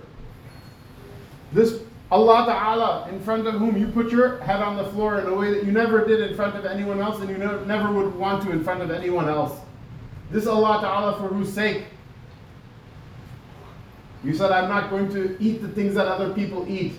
This 1.53 1.81
Allah 2.11 2.45
Ta'ala, 2.47 3.09
in 3.09 3.21
front 3.21 3.47
of 3.47 3.55
whom 3.55 3.77
you 3.77 3.89
put 3.89 4.11
your 4.11 4.39
head 4.39 4.61
on 4.63 4.77
the 4.77 4.85
floor 4.91 5.21
in 5.21 5.27
a 5.27 5.35
way 5.35 5.53
that 5.53 5.65
you 5.65 5.73
never 5.73 6.05
did 6.07 6.21
in 6.21 6.37
front 6.37 6.57
of 6.57 6.65
anyone 6.65 7.01
else 7.01 7.21
and 7.21 7.31
you 7.31 7.39
never 7.39 7.93
would 7.93 8.15
want 8.15 8.43
to 8.45 8.51
in 8.53 8.63
front 8.63 8.83
of 8.83 8.91
anyone 8.91 9.29
else. 9.29 9.59
This 10.31 10.47
Allah 10.47 10.81
Ta'ala 10.81 11.19
for 11.19 11.29
whose 11.35 11.53
sake 11.53 11.85
you 14.27 14.35
said, 14.35 14.51
I'm 14.51 14.69
not 14.69 14.91
going 14.91 15.09
to 15.13 15.37
eat 15.39 15.63
the 15.63 15.69
things 15.69 15.95
that 15.95 16.09
other 16.09 16.33
people 16.33 16.67
eat. 16.69 16.95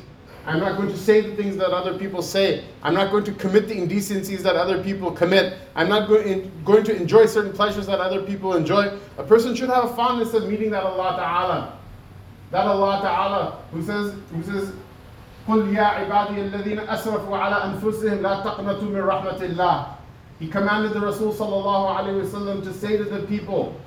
I'm 0.47 0.59
not 0.59 0.77
going 0.77 0.89
to 0.89 0.97
say 0.97 1.21
the 1.21 1.37
things 1.37 1.57
that 1.59 1.71
other 1.71 1.97
people 1.97 2.21
say. 2.21 2.65
I'm 2.83 2.95
not 2.95 3.13
going 3.13 3.23
to 3.25 3.33
commit 3.33 3.69
the 3.69 3.79
indecencies 3.79 4.43
that 4.43 4.57
other 4.57 4.83
people 4.83 5.13
commit. 5.13 5.57
I'm 5.77 5.89
not 5.89 6.09
going, 6.09 6.51
going 6.65 6.83
to 6.85 6.97
enjoy 6.97 7.27
certain 7.27 7.53
pleasures 7.53 7.87
that 7.87 8.01
other 8.01 8.23
people 8.23 8.55
enjoy. 8.55 8.99
A 9.19 9.23
person 9.23 9.55
should 9.55 9.69
have 9.69 9.85
a 9.85 9.95
fondness 9.95 10.35
of 10.35 10.49
meeting 10.49 10.71
that 10.71 10.83
Allah 10.83 11.17
Ta'ala. 11.17 11.79
That 12.51 12.67
Allah 12.67 13.01
Ta'ala 13.03 13.63
who 13.71 13.85
says, 13.85 14.15
who 14.35 14.43
says, 14.43 14.73
قل 15.49 15.75
يا 15.75 15.85
عبادي 15.85 16.53
الذين 16.53 16.81
أسرفوا 16.89 17.37
على 17.37 17.57
أنفسهم 17.65 18.23
لا 18.23 18.43
تقنطوا 18.43 18.91
من 18.91 19.03
رحمة 19.03 19.41
الله. 19.41 19.87
He 20.39 20.49
commanded 20.49 20.93
the 20.93 21.01
Rasul 21.01 21.33
sallallahu 21.33 21.99
alayhi 21.99 22.25
wasallam 22.25 22.65
to 22.65 22.73
say 22.73 22.97
to 22.97 23.05
the 23.05 23.21
people, 23.27 23.81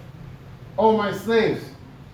O 0.78 0.96
my 0.96 1.12
slaves 1.12 1.64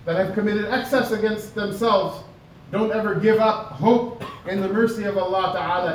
that 0.04 0.16
have 0.16 0.34
committed 0.34 0.66
excess 0.66 1.12
against 1.12 1.54
themselves, 1.54 2.24
don't 2.71 2.91
ever 2.91 3.15
give 3.15 3.39
up 3.39 3.71
hope 3.71 4.23
in 4.47 4.61
the 4.61 4.67
mercy 4.67 5.03
of 5.05 5.17
Allah 5.17 5.53
Ta'ala. 5.53 5.93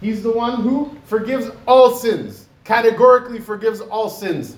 He's 0.00 0.22
the 0.22 0.30
one 0.30 0.60
who 0.60 0.94
forgives 1.04 1.50
all 1.66 1.94
sins, 1.94 2.46
categorically 2.64 3.40
forgives 3.40 3.80
all 3.80 4.10
sins. 4.10 4.56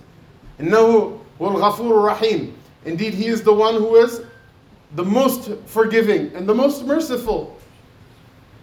Rahim. 2.03 2.57
Indeed, 2.85 3.15
He 3.15 3.27
is 3.27 3.43
the 3.43 3.53
one 3.53 3.75
who 3.75 3.97
is 3.97 4.23
the 4.95 5.05
most 5.05 5.51
forgiving 5.67 6.33
and 6.35 6.49
the 6.49 6.55
most 6.55 6.85
merciful. 6.85 7.59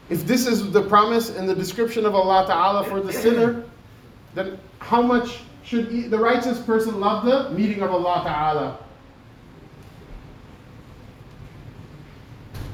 If 0.10 0.26
this 0.26 0.46
is 0.46 0.72
the 0.72 0.82
promise 0.82 1.30
and 1.30 1.48
the 1.48 1.56
description 1.56 2.06
of 2.06 2.16
Allah 2.16 2.46
Ta'ala 2.48 2.84
for 2.86 3.00
the 3.00 3.14
sinner, 3.14 3.64
then 4.34 4.60
how 4.80 5.02
much 5.02 5.40
should 5.64 6.12
the 6.12 6.18
righteous 6.18 6.60
person 6.60 7.00
love 7.00 7.24
the 7.26 7.50
meeting 7.52 7.82
of 7.82 7.92
Allah 7.92 8.22
Ta'ala? 8.26 8.80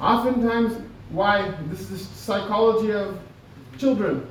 Oftentimes, 0.02 0.82
why? 1.10 1.54
This 1.68 1.92
is 1.92 2.08
psychology 2.08 2.92
of 2.92 3.20
children. 3.78 4.30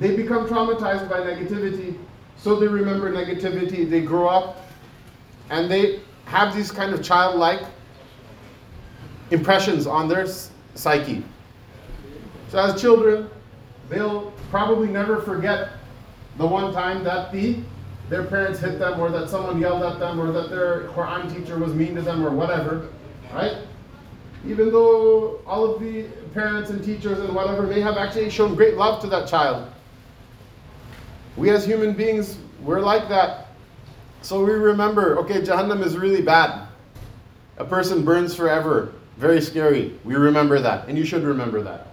They 0.00 0.16
become 0.16 0.48
traumatized 0.48 1.08
by 1.08 1.20
negativity, 1.20 1.96
so 2.36 2.56
they 2.56 2.68
remember 2.68 3.12
negativity. 3.12 3.88
They 3.88 4.00
grow 4.00 4.28
up 4.28 4.60
and 5.50 5.70
they 5.70 6.00
have 6.24 6.54
these 6.54 6.70
kind 6.70 6.94
of 6.94 7.02
childlike 7.02 7.62
impressions 9.30 9.86
on 9.86 10.08
their 10.08 10.26
psyche. 10.74 11.22
So, 12.48 12.58
as 12.58 12.80
children, 12.80 13.28
they'll 13.88 14.30
probably 14.50 14.88
never 14.88 15.20
forget 15.20 15.70
the 16.38 16.46
one 16.46 16.72
time 16.72 17.04
that 17.04 17.30
the 17.32 17.58
their 18.10 18.24
parents 18.24 18.60
hit 18.60 18.78
them 18.78 19.00
or 19.00 19.10
that 19.10 19.30
someone 19.30 19.58
yelled 19.58 19.82
at 19.82 19.98
them 19.98 20.20
or 20.20 20.30
that 20.30 20.50
their 20.50 20.88
Quran 20.88 21.32
teacher 21.34 21.58
was 21.58 21.72
mean 21.72 21.94
to 21.94 22.02
them 22.02 22.24
or 22.24 22.30
whatever, 22.30 22.88
right? 23.32 23.58
Even 24.46 24.70
though 24.70 25.40
all 25.46 25.64
of 25.64 25.80
the 25.80 26.04
parents 26.34 26.70
and 26.70 26.84
teachers 26.84 27.18
and 27.20 27.34
whatever 27.34 27.62
may 27.62 27.80
have 27.80 27.96
actually 27.96 28.28
shown 28.28 28.54
great 28.54 28.76
love 28.76 29.00
to 29.00 29.06
that 29.06 29.28
child. 29.28 29.70
We 31.36 31.50
as 31.50 31.64
human 31.64 31.94
beings, 31.94 32.38
we're 32.62 32.80
like 32.80 33.08
that. 33.08 33.48
So 34.22 34.44
we 34.44 34.52
remember, 34.52 35.18
okay, 35.18 35.40
Jahannam 35.40 35.84
is 35.84 35.96
really 35.96 36.22
bad. 36.22 36.68
A 37.58 37.64
person 37.64 38.04
burns 38.04 38.34
forever. 38.34 38.92
Very 39.16 39.40
scary. 39.40 39.98
We 40.04 40.16
remember 40.16 40.60
that, 40.60 40.88
and 40.88 40.98
you 40.98 41.04
should 41.04 41.22
remember 41.22 41.62
that. 41.62 41.88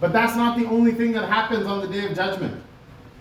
But 0.00 0.12
that's 0.12 0.36
not 0.36 0.58
the 0.58 0.66
only 0.66 0.92
thing 0.92 1.12
that 1.12 1.28
happens 1.28 1.66
on 1.66 1.80
the 1.80 1.88
day 1.88 2.06
of 2.06 2.14
judgment. 2.14 2.62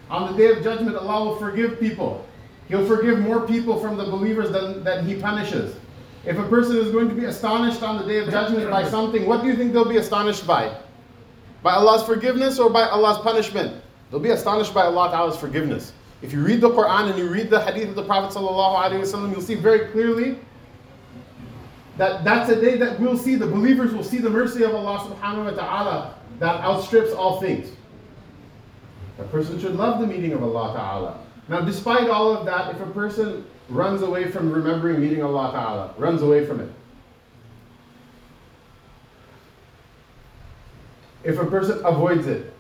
On 0.10 0.32
the 0.32 0.38
day 0.38 0.52
of 0.52 0.64
judgment, 0.64 0.96
Allah 0.98 1.26
will 1.26 1.36
forgive 1.38 1.80
people. 1.80 2.26
He'll 2.68 2.86
forgive 2.86 3.20
more 3.20 3.48
people 3.48 3.80
from 3.80 3.98
the 3.98 4.04
believers 4.04 4.52
than, 4.52 4.84
than 4.84 5.06
He 5.06 5.16
punishes. 5.16 5.76
If 6.26 6.38
a 6.38 6.48
person 6.48 6.78
is 6.78 6.92
going 6.92 7.10
to 7.10 7.16
be 7.16 7.26
astonished 7.26 7.84
on 7.84 7.98
the 7.98 8.06
day 8.06 8.20
of 8.20 8.30
judgment 8.30 8.70
by 8.70 8.88
something, 8.90 9.26
what 9.26 9.42
do 9.42 9.48
you 9.48 9.56
think 9.56 9.74
they'll 9.74 9.84
be 9.84 9.98
astonished 9.98 10.48
by? 10.48 10.76
By 11.62 11.74
Allah's 11.74 12.04
forgiveness 12.04 12.60
or 12.60 12.70
by 12.70 12.84
Allah's 12.84 13.18
punishment? 13.20 13.82
They'll 14.10 14.22
be 14.22 14.30
astonished 14.30 14.74
by 14.74 14.84
Allah 14.84 15.10
Ta'ala's 15.10 15.38
forgiveness. 15.38 15.92
If 16.22 16.32
you 16.32 16.42
read 16.42 16.62
the 16.62 16.70
Quran 16.70 17.10
and 17.10 17.20
you 17.20 17.30
read 17.30 17.50
the 17.50 17.60
hadith 17.60 17.90
of 17.90 17.96
the 17.96 18.04
Prophet 18.04 18.38
ﷺ, 18.38 19.32
you'll 19.32 19.42
see 19.42 19.56
very 19.56 19.92
clearly 19.92 20.40
that 21.98 22.24
that's 22.24 22.50
a 22.50 22.60
day 22.60 22.78
that 22.78 23.00
we'll 23.00 23.18
see, 23.18 23.36
the 23.36 23.48
believers 23.48 23.94
will 23.94 24.04
see 24.04 24.20
the 24.20 24.30
mercy 24.30 24.64
of 24.64 24.74
Allah 24.74 25.00
subhanahu 25.00 25.46
wa 25.46 25.52
ta'ala 25.52 26.16
that 26.40 26.62
outstrips 26.62 27.12
all 27.12 27.42
things. 27.42 27.76
A 29.20 29.24
person 29.24 29.60
should 29.60 29.76
love 29.76 30.00
the 30.00 30.08
meaning 30.08 30.32
of 30.34 30.42
Allah 30.42 30.74
ta'ala. 30.74 31.20
Now, 31.50 31.62
despite 31.62 32.10
all 32.10 32.36
of 32.36 32.46
that, 32.46 32.74
if 32.74 32.82
a 32.82 32.86
person 32.92 33.46
runs 33.70 34.02
away 34.02 34.30
from 34.30 34.52
remembering 34.52 35.00
meeting 35.00 35.24
Allah 35.24 35.52
ta'ala, 35.52 35.94
runs 35.98 36.22
away 36.22 36.46
from 36.46 36.60
it, 36.60 36.70
if 41.24 41.40
a 41.40 41.46
person 41.46 41.82
avoids 41.86 42.28
it, 42.28 42.54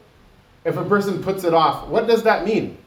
if 0.66 0.78
a 0.78 0.86
person 0.86 1.22
puts 1.22 1.44
it 1.44 1.54
off, 1.54 1.88
what 1.88 2.08
does 2.08 2.24
that 2.24 2.46
mean? 2.46 2.78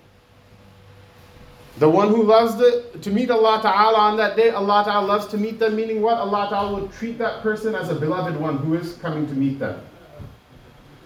The 1.79 1.89
one 1.89 2.09
who 2.09 2.23
loves 2.23 2.57
the, 2.57 2.99
to 3.03 3.11
meet 3.11 3.31
Allah 3.31 3.61
Ta'ala 3.61 3.99
on 3.99 4.17
that 4.17 4.35
day, 4.35 4.49
Allah 4.49 4.83
Ta'ala 4.85 5.07
loves 5.07 5.27
to 5.27 5.37
meet 5.37 5.59
them, 5.59 5.77
meaning 5.77 6.01
what? 6.01 6.15
Allah 6.17 6.47
Ta'ala 6.49 6.81
will 6.81 6.89
treat 6.89 7.19
that 7.19 7.43
person 7.43 7.75
as 7.75 7.91
a 7.91 7.95
beloved 7.95 8.35
one 8.41 8.57
who 8.57 8.75
is 8.75 8.95
coming 8.95 9.27
to 9.27 9.35
meet 9.35 9.59
them. 9.59 9.79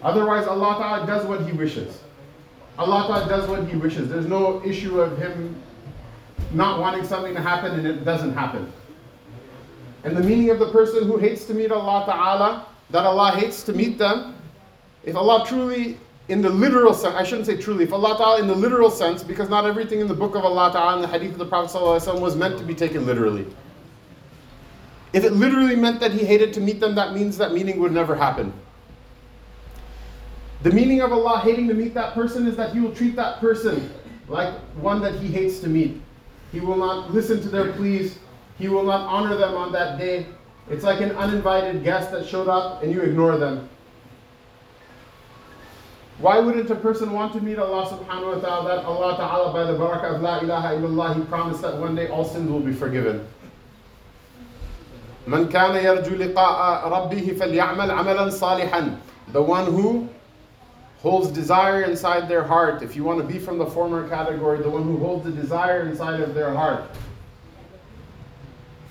Otherwise, 0.00 0.46
Allah 0.46 0.76
Ta'ala 0.78 1.06
does 1.06 1.26
what 1.26 1.44
He 1.44 1.52
wishes. 1.52 2.00
Allah 2.78 3.04
Ta'ala 3.08 3.28
does 3.28 3.48
what 3.48 3.66
He 3.66 3.76
wishes. 3.76 4.08
There's 4.08 4.26
no 4.26 4.64
issue 4.64 5.00
of 5.00 5.18
Him 5.18 5.60
not 6.52 6.80
wanting 6.80 7.04
something 7.04 7.34
to 7.34 7.40
happen 7.40 7.72
and 7.72 7.86
it 7.86 8.04
doesn't 8.04 8.32
happen. 8.32 8.70
And 10.04 10.16
the 10.16 10.22
meaning 10.22 10.50
of 10.50 10.58
the 10.58 10.70
person 10.70 11.06
who 11.06 11.18
hates 11.18 11.44
to 11.46 11.54
meet 11.54 11.70
Allah 11.70 12.04
Ta'ala, 12.06 12.66
that 12.90 13.04
Allah 13.04 13.32
hates 13.32 13.62
to 13.64 13.72
meet 13.72 13.98
them, 13.98 14.36
if 15.04 15.16
Allah 15.16 15.44
truly 15.46 15.98
in 16.28 16.42
the 16.42 16.48
literal 16.48 16.94
sense, 16.94 17.14
I 17.16 17.24
shouldn't 17.24 17.46
say 17.46 17.56
truly, 17.56 17.84
if 17.84 17.92
Allah 17.92 18.16
Ta'ala 18.16 18.40
in 18.40 18.46
the 18.46 18.54
literal 18.54 18.90
sense, 18.90 19.22
because 19.22 19.48
not 19.48 19.66
everything 19.66 20.00
in 20.00 20.08
the 20.08 20.14
book 20.14 20.34
of 20.34 20.44
Allah 20.44 20.70
Ta'ala 20.72 20.94
and 20.94 21.04
the 21.04 21.08
hadith 21.08 21.32
of 21.32 21.38
the 21.38 21.46
Prophet 21.46 22.20
was 22.20 22.36
meant 22.36 22.56
to 22.58 22.64
be 22.64 22.74
taken 22.74 23.04
literally. 23.04 23.46
If 25.12 25.24
it 25.24 25.32
literally 25.32 25.74
meant 25.74 25.98
that 26.00 26.12
he 26.12 26.24
hated 26.24 26.52
to 26.54 26.60
meet 26.60 26.78
them, 26.78 26.94
that 26.94 27.14
means 27.14 27.36
that 27.38 27.52
meaning 27.52 27.80
would 27.80 27.92
never 27.92 28.14
happen. 28.14 28.52
The 30.62 30.70
meaning 30.70 31.00
of 31.00 31.12
Allah 31.12 31.40
hating 31.40 31.68
to 31.68 31.74
meet 31.74 31.94
that 31.94 32.14
person 32.14 32.46
is 32.46 32.56
that 32.56 32.74
He 32.74 32.80
will 32.80 32.94
treat 32.94 33.16
that 33.16 33.40
person 33.40 33.90
like 34.28 34.52
one 34.76 35.00
that 35.00 35.14
He 35.14 35.28
hates 35.28 35.60
to 35.60 35.68
meet. 35.68 36.00
He 36.51 36.59
will 36.59 36.77
not 36.77 37.13
listen 37.13 37.41
to 37.41 37.49
their 37.49 37.73
pleas. 37.73 38.19
He 38.57 38.67
will 38.67 38.83
not 38.83 39.01
honor 39.01 39.35
them 39.35 39.55
on 39.55 39.71
that 39.73 39.97
day. 39.97 40.27
It's 40.69 40.83
like 40.83 41.01
an 41.01 41.11
uninvited 41.11 41.83
guest 41.83 42.11
that 42.11 42.25
showed 42.25 42.47
up 42.47 42.81
and 42.81 42.91
you 42.91 43.01
ignore 43.01 43.37
them. 43.37 43.69
Why 46.17 46.39
wouldn't 46.39 46.69
a 46.69 46.75
person 46.75 47.11
want 47.11 47.33
to 47.33 47.41
meet 47.41 47.59
Allah 47.59 47.85
subhanahu 47.91 48.35
wa 48.35 48.39
ta'ala 48.39 48.75
that 48.75 48.85
Allah 48.85 49.17
ta'ala 49.17 49.51
by 49.51 49.69
the 49.69 49.77
barakah 49.77 50.15
of 50.15 50.21
La 50.21 50.39
ilaha 50.39 50.75
illallah 50.75 51.15
He 51.15 51.21
promised 51.25 51.61
that 51.61 51.77
one 51.77 51.93
day 51.93 52.07
all 52.07 52.23
sins 52.23 52.49
will 52.49 52.61
be 52.61 52.73
forgiven. 52.73 53.27
من 55.27 55.49
كان 55.49 55.75
يرجو 55.75 56.15
لقاء 56.15 56.87
ربه 56.87 57.37
فليعمل 57.39 57.91
عملا 57.91 58.29
صالحا 58.29 58.97
The 59.33 59.41
one 59.41 59.65
who 59.65 60.07
holds 61.02 61.30
desire 61.30 61.82
inside 61.82 62.28
their 62.28 62.44
heart. 62.44 62.82
If 62.82 62.94
you 62.94 63.04
want 63.04 63.20
to 63.20 63.24
be 63.24 63.38
from 63.38 63.58
the 63.58 63.66
former 63.66 64.08
category, 64.08 64.62
the 64.62 64.70
one 64.70 64.82
who 64.82 64.98
holds 64.98 65.24
the 65.24 65.32
desire 65.32 65.88
inside 65.88 66.20
of 66.20 66.34
their 66.34 66.54
heart 66.54 66.84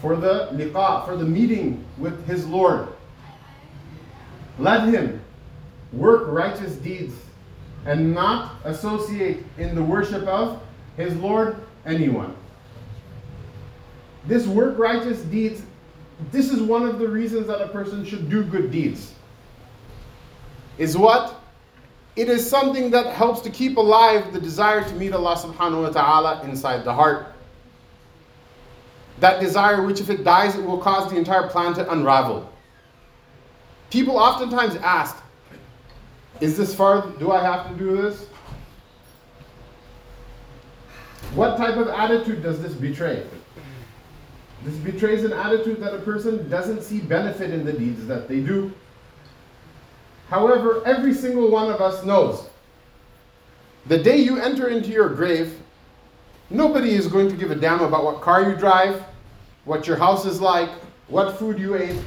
for 0.01 0.15
the 0.15 0.49
liqa, 0.53 1.05
for 1.05 1.15
the 1.15 1.25
meeting 1.25 1.83
with 1.97 2.25
his 2.25 2.47
Lord. 2.47 2.87
Let 4.57 4.87
him 4.87 5.21
work 5.91 6.27
righteous 6.27 6.75
deeds 6.75 7.13
and 7.85 8.13
not 8.13 8.55
associate 8.63 9.43
in 9.57 9.75
the 9.75 9.83
worship 9.83 10.27
of 10.27 10.61
his 10.97 11.15
Lord 11.15 11.61
anyone. 11.85 12.35
This 14.25 14.45
work 14.45 14.77
righteous 14.77 15.21
deeds, 15.21 15.61
this 16.31 16.51
is 16.51 16.61
one 16.61 16.83
of 16.83 16.99
the 16.99 17.07
reasons 17.07 17.47
that 17.47 17.61
a 17.61 17.67
person 17.67 18.05
should 18.05 18.29
do 18.29 18.43
good 18.43 18.71
deeds. 18.71 19.13
Is 20.77 20.97
what? 20.97 21.38
It 22.15 22.27
is 22.27 22.47
something 22.47 22.91
that 22.91 23.13
helps 23.13 23.41
to 23.41 23.49
keep 23.49 23.77
alive 23.77 24.33
the 24.33 24.41
desire 24.41 24.83
to 24.83 24.95
meet 24.95 25.13
Allah 25.13 25.35
subhanahu 25.35 25.83
wa 25.83 25.89
ta'ala 25.89 26.43
inside 26.43 26.83
the 26.83 26.93
heart. 26.93 27.33
That 29.19 29.39
desire, 29.39 29.85
which 29.85 29.99
if 29.99 30.09
it 30.09 30.23
dies, 30.23 30.55
it 30.55 30.63
will 30.63 30.79
cause 30.79 31.09
the 31.09 31.17
entire 31.17 31.47
plan 31.47 31.73
to 31.75 31.91
unravel. 31.91 32.51
People 33.89 34.17
oftentimes 34.17 34.75
ask, 34.77 35.17
is 36.39 36.57
this 36.57 36.73
fard? 36.73 37.19
Do 37.19 37.31
I 37.31 37.41
have 37.41 37.69
to 37.69 37.75
do 37.75 38.01
this? 38.01 38.27
What 41.33 41.57
type 41.57 41.75
of 41.75 41.89
attitude 41.89 42.41
does 42.41 42.61
this 42.61 42.73
betray? 42.73 43.25
This 44.63 44.75
betrays 44.75 45.23
an 45.23 45.33
attitude 45.33 45.81
that 45.81 45.93
a 45.93 45.99
person 45.99 46.49
doesn't 46.49 46.81
see 46.81 46.99
benefit 46.99 47.51
in 47.51 47.65
the 47.65 47.73
deeds 47.73 48.05
that 48.07 48.27
they 48.27 48.39
do. 48.39 48.73
However, 50.29 50.83
every 50.85 51.13
single 51.13 51.49
one 51.49 51.71
of 51.71 51.81
us 51.81 52.03
knows 52.05 52.49
the 53.87 53.97
day 53.97 54.17
you 54.17 54.39
enter 54.39 54.67
into 54.67 54.89
your 54.89 55.09
grave, 55.09 55.59
nobody 56.49 56.91
is 56.91 57.07
going 57.07 57.29
to 57.29 57.35
give 57.35 57.49
a 57.49 57.55
damn 57.55 57.81
about 57.81 58.03
what 58.03 58.21
car 58.21 58.47
you 58.47 58.55
drive, 58.55 59.03
what 59.65 59.87
your 59.87 59.97
house 59.97 60.25
is 60.25 60.39
like, 60.39 60.69
what 61.07 61.39
food 61.39 61.57
you 61.57 61.75
ate, 61.75 61.99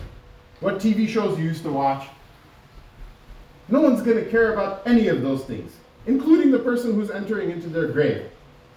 what 0.60 0.76
TV 0.76 1.08
shows 1.08 1.36
you 1.38 1.44
used 1.44 1.64
to 1.64 1.72
watch. 1.72 2.06
No 3.68 3.80
one's 3.80 4.02
going 4.02 4.22
to 4.22 4.30
care 4.30 4.52
about 4.52 4.86
any 4.86 5.08
of 5.08 5.22
those 5.22 5.44
things, 5.44 5.72
including 6.06 6.52
the 6.52 6.58
person 6.58 6.94
who's 6.94 7.10
entering 7.10 7.50
into 7.50 7.68
their 7.68 7.88
grave. 7.88 8.26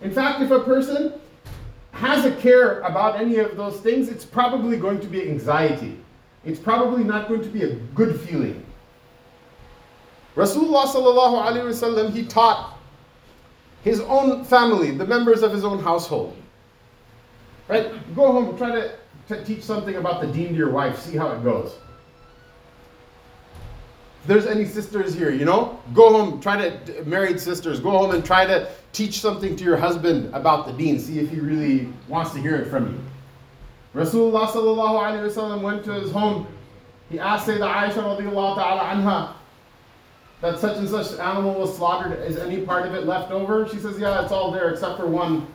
In 0.01 0.11
fact, 0.11 0.41
if 0.41 0.49
a 0.49 0.59
person 0.61 1.13
has 1.91 2.25
a 2.25 2.35
care 2.37 2.79
about 2.81 3.19
any 3.19 3.37
of 3.37 3.55
those 3.55 3.79
things, 3.81 4.09
it's 4.09 4.25
probably 4.25 4.77
going 4.77 4.99
to 4.99 5.07
be 5.07 5.21
anxiety. 5.29 5.99
It's 6.43 6.59
probably 6.59 7.03
not 7.03 7.27
going 7.27 7.41
to 7.41 7.49
be 7.49 7.63
a 7.63 7.75
good 7.93 8.19
feeling. 8.21 8.65
Rasulullah 10.35 10.85
sallallahu 10.85 11.45
alaihi 11.45 11.63
wasallam 11.63 12.13
he 12.13 12.25
taught 12.25 12.77
his 13.83 14.01
own 14.01 14.43
family, 14.43 14.91
the 14.91 15.05
members 15.05 15.43
of 15.43 15.51
his 15.51 15.63
own 15.63 15.79
household. 15.79 16.35
Right? 17.67 17.91
Go 18.15 18.31
home, 18.31 18.57
try 18.57 18.71
to, 18.71 18.91
teach 19.43 19.63
something 19.63 19.95
about 19.95 20.21
the 20.21 20.27
deen 20.27 20.49
to 20.49 20.53
your 20.53 20.69
wife, 20.69 20.99
see 20.99 21.17
how 21.17 21.31
it 21.31 21.43
goes 21.43 21.73
If 24.21 24.27
there's 24.27 24.45
any 24.45 24.65
sisters 24.65 25.15
here, 25.15 25.31
you 25.31 25.45
know, 25.45 25.79
go 25.95 26.11
home, 26.11 26.39
try 26.39 26.69
to, 26.69 27.03
married 27.05 27.39
sisters, 27.39 27.79
go 27.79 27.89
home 27.89 28.11
and 28.11 28.23
try 28.23 28.45
to 28.45 28.69
teach 28.91 29.19
something 29.19 29.55
to 29.55 29.63
your 29.63 29.77
husband 29.77 30.33
about 30.33 30.67
the 30.67 30.73
deen, 30.73 30.99
see 30.99 31.17
if 31.17 31.29
he 31.29 31.39
really 31.39 31.89
wants 32.07 32.33
to 32.33 32.39
hear 32.39 32.55
it 32.55 32.67
from 32.69 32.87
you. 32.87 32.99
Rasulullah 33.99 34.47
sallallahu 34.47 35.61
went 35.61 35.83
to 35.85 35.93
his 35.93 36.11
home 36.11 36.45
He 37.09 37.17
asked 37.17 37.47
Sayyidah 37.47 37.89
Aisha 37.89 38.03
radiallahu 38.03 38.55
ta'ala 38.55 38.81
anha 38.93 39.33
that 40.41 40.59
such 40.59 40.77
and 40.77 40.89
such 40.89 41.17
animal 41.19 41.53
was 41.53 41.75
slaughtered. 41.75 42.19
Is 42.23 42.37
any 42.37 42.61
part 42.61 42.85
of 42.85 42.93
it 42.93 43.05
left 43.05 43.31
over? 43.31 43.67
She 43.67 43.77
says, 43.77 43.99
yeah, 43.99 44.21
it's 44.21 44.31
all 44.31 44.51
there 44.51 44.69
except 44.69 44.97
for 44.97 45.07
one, 45.07 45.47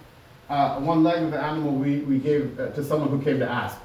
uh, 0.49 0.81
one 0.81 1.03
leg 1.03 1.23
of 1.23 1.31
the 1.31 1.43
animal 1.43 1.73
we, 1.73 2.01
we 2.01 2.19
gave 2.19 2.59
uh, 2.59 2.69
to 2.71 2.83
someone 2.83 3.09
who 3.09 3.23
came 3.23 3.39
to 3.39 3.49
ask. 3.49 3.79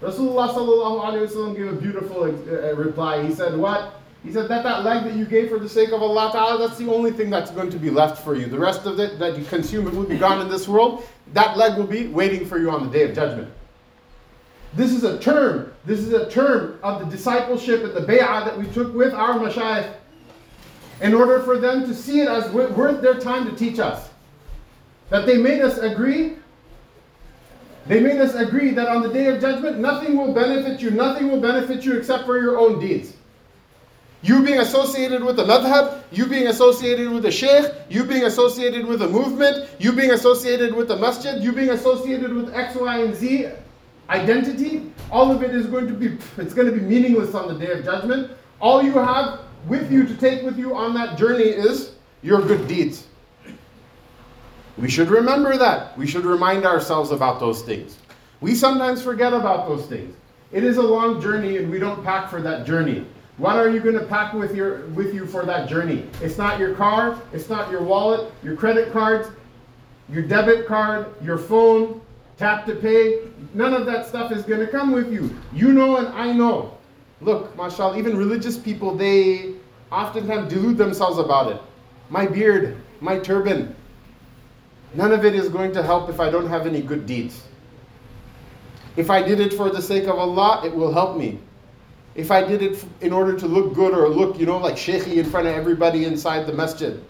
Rasulullah 0.00 1.56
gave 1.56 1.68
a 1.68 1.76
beautiful 1.76 2.24
uh, 2.24 2.74
reply. 2.74 3.26
He 3.26 3.34
said, 3.34 3.56
what? 3.56 3.94
He 4.22 4.32
said 4.32 4.48
that 4.48 4.62
that 4.64 4.84
leg 4.84 5.04
that 5.04 5.14
you 5.14 5.24
gave 5.24 5.48
for 5.50 5.58
the 5.58 5.68
sake 5.68 5.92
of 5.92 6.02
Allah 6.02 6.30
Ta'ala, 6.32 6.66
that's 6.66 6.78
the 6.78 6.92
only 6.92 7.12
thing 7.12 7.30
that's 7.30 7.50
going 7.50 7.70
to 7.70 7.78
be 7.78 7.90
left 7.90 8.22
for 8.22 8.34
you. 8.34 8.46
The 8.46 8.58
rest 8.58 8.84
of 8.84 8.98
it 8.98 9.18
that 9.18 9.38
you 9.38 9.44
consume, 9.44 9.86
it 9.86 9.94
will 9.94 10.04
be 10.04 10.18
gone 10.18 10.40
in 10.40 10.48
this 10.48 10.66
world. 10.66 11.06
That 11.32 11.56
leg 11.56 11.78
will 11.78 11.86
be 11.86 12.08
waiting 12.08 12.46
for 12.46 12.58
you 12.58 12.70
on 12.70 12.84
the 12.84 12.90
day 12.90 13.08
of 13.08 13.14
judgment. 13.14 13.52
This 14.74 14.92
is 14.92 15.04
a 15.04 15.18
term, 15.18 15.72
this 15.86 16.00
is 16.00 16.12
a 16.12 16.28
term 16.28 16.78
of 16.82 17.00
the 17.00 17.06
discipleship 17.06 17.84
and 17.84 17.94
the 17.94 18.00
bay'ah 18.00 18.44
that 18.44 18.58
we 18.58 18.66
took 18.66 18.92
with 18.94 19.14
our 19.14 19.34
mashayikh 19.34 19.94
in 21.00 21.14
order 21.14 21.40
for 21.42 21.58
them 21.58 21.86
to 21.86 21.94
see 21.94 22.20
it 22.20 22.28
as 22.28 22.50
worth 22.50 23.02
their 23.02 23.18
time 23.18 23.48
to 23.48 23.56
teach 23.56 23.78
us. 23.78 24.08
That 25.10 25.26
they 25.26 25.36
made 25.36 25.60
us 25.62 25.78
agree 25.78 26.36
they 27.86 28.00
made 28.00 28.20
us 28.20 28.34
agree 28.34 28.70
that 28.70 28.88
on 28.88 29.02
the 29.02 29.12
day 29.12 29.26
of 29.26 29.40
judgment, 29.40 29.78
nothing 29.78 30.16
will 30.16 30.32
benefit 30.32 30.80
you, 30.80 30.90
nothing 30.90 31.30
will 31.30 31.40
benefit 31.40 31.84
you 31.84 31.96
except 31.96 32.24
for 32.24 32.40
your 32.40 32.58
own 32.58 32.80
deeds. 32.80 33.14
You 34.22 34.42
being 34.42 34.58
associated 34.58 35.22
with 35.22 35.36
the 35.36 35.44
madhab, 35.44 36.02
you 36.10 36.26
being 36.26 36.48
associated 36.48 37.08
with 37.08 37.22
the 37.22 37.30
sheikh, 37.30 37.72
you 37.88 38.02
being 38.02 38.24
associated 38.24 38.86
with 38.86 38.98
the 38.98 39.08
movement, 39.08 39.68
you 39.78 39.92
being 39.92 40.10
associated 40.10 40.74
with 40.74 40.88
the 40.88 40.96
masjid, 40.96 41.40
you 41.42 41.52
being 41.52 41.70
associated 41.70 42.32
with 42.32 42.52
X, 42.52 42.74
Y, 42.74 42.98
and 42.98 43.14
Z 43.14 43.50
identity, 44.10 44.90
all 45.12 45.30
of 45.30 45.44
it 45.44 45.54
is 45.54 45.66
going 45.66 45.86
to 45.86 45.92
be 45.92 46.18
it's 46.38 46.54
going 46.54 46.66
to 46.66 46.72
be 46.72 46.80
meaningless 46.80 47.34
on 47.34 47.46
the 47.46 47.66
day 47.66 47.70
of 47.72 47.84
judgment. 47.84 48.32
All 48.60 48.82
you 48.82 48.94
have 48.94 49.40
with 49.66 49.90
you 49.90 50.06
to 50.06 50.16
take 50.16 50.42
with 50.42 50.58
you 50.58 50.74
on 50.74 50.94
that 50.94 51.18
journey 51.18 51.44
is 51.44 51.92
your 52.22 52.40
good 52.40 52.66
deeds. 52.68 53.06
We 54.78 54.90
should 54.90 55.08
remember 55.08 55.56
that. 55.56 55.96
We 55.96 56.06
should 56.06 56.24
remind 56.24 56.66
ourselves 56.66 57.10
about 57.10 57.40
those 57.40 57.62
things. 57.62 57.98
We 58.40 58.54
sometimes 58.54 59.02
forget 59.02 59.32
about 59.32 59.66
those 59.66 59.86
things. 59.86 60.14
It 60.52 60.64
is 60.64 60.76
a 60.76 60.82
long 60.82 61.20
journey 61.20 61.56
and 61.56 61.70
we 61.70 61.78
don't 61.78 62.04
pack 62.04 62.30
for 62.30 62.42
that 62.42 62.66
journey. 62.66 63.06
What 63.38 63.56
are 63.56 63.68
you 63.68 63.80
going 63.80 63.98
to 63.98 64.04
pack 64.04 64.32
with 64.32 64.54
your 64.54 64.86
with 64.88 65.14
you 65.14 65.26
for 65.26 65.44
that 65.44 65.68
journey? 65.68 66.08
It's 66.22 66.38
not 66.38 66.58
your 66.58 66.74
car, 66.74 67.20
it's 67.32 67.50
not 67.50 67.70
your 67.70 67.82
wallet, 67.82 68.32
your 68.42 68.56
credit 68.56 68.92
cards, 68.92 69.28
your 70.08 70.22
debit 70.22 70.66
card, 70.66 71.06
your 71.22 71.36
phone, 71.36 72.00
tap 72.38 72.64
to 72.66 72.74
pay. 72.76 73.28
None 73.52 73.74
of 73.74 73.84
that 73.86 74.06
stuff 74.06 74.32
is 74.32 74.42
going 74.44 74.60
to 74.60 74.66
come 74.66 74.92
with 74.92 75.12
you. 75.12 75.36
You 75.52 75.72
know 75.72 75.96
and 75.96 76.08
I 76.08 76.32
know. 76.32 76.76
Look, 77.20 77.56
mashallah, 77.56 77.98
even 77.98 78.16
religious 78.16 78.58
people 78.58 78.94
they 78.94 79.54
oftentimes 79.90 80.52
delude 80.52 80.76
themselves 80.76 81.18
about 81.18 81.50
it. 81.52 81.60
My 82.10 82.26
beard, 82.26 82.76
my 83.00 83.18
turban, 83.18 83.74
None 84.96 85.12
of 85.12 85.24
it 85.24 85.34
is 85.34 85.48
going 85.48 85.72
to 85.72 85.82
help 85.82 86.08
if 86.08 86.20
I 86.20 86.30
don't 86.30 86.48
have 86.48 86.66
any 86.66 86.80
good 86.80 87.06
deeds. 87.06 87.42
If 88.96 89.10
I 89.10 89.22
did 89.22 89.40
it 89.40 89.52
for 89.52 89.68
the 89.68 89.82
sake 89.82 90.04
of 90.04 90.18
Allah, 90.18 90.62
it 90.64 90.74
will 90.74 90.92
help 90.92 91.18
me. 91.18 91.38
If 92.14 92.30
I 92.30 92.42
did 92.42 92.62
it 92.62 92.82
in 93.02 93.12
order 93.12 93.38
to 93.38 93.46
look 93.46 93.74
good 93.74 93.92
or 93.92 94.08
look, 94.08 94.38
you 94.38 94.46
know, 94.46 94.56
like 94.56 94.78
shaykhy 94.78 95.18
in 95.18 95.26
front 95.26 95.46
of 95.46 95.54
everybody 95.54 96.06
inside 96.06 96.46
the 96.46 96.52
masjid, 96.54 97.04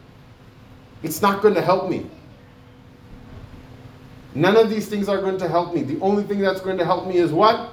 it's 1.04 1.22
not 1.22 1.42
going 1.42 1.54
to 1.54 1.62
help 1.62 1.88
me. 1.88 2.10
None 4.34 4.56
of 4.56 4.68
these 4.68 4.88
things 4.88 5.08
are 5.08 5.18
going 5.18 5.38
to 5.38 5.48
help 5.48 5.72
me. 5.72 5.82
The 5.82 6.00
only 6.00 6.24
thing 6.24 6.40
that's 6.40 6.60
going 6.60 6.78
to 6.78 6.84
help 6.84 7.06
me 7.06 7.18
is 7.18 7.30
what? 7.30 7.72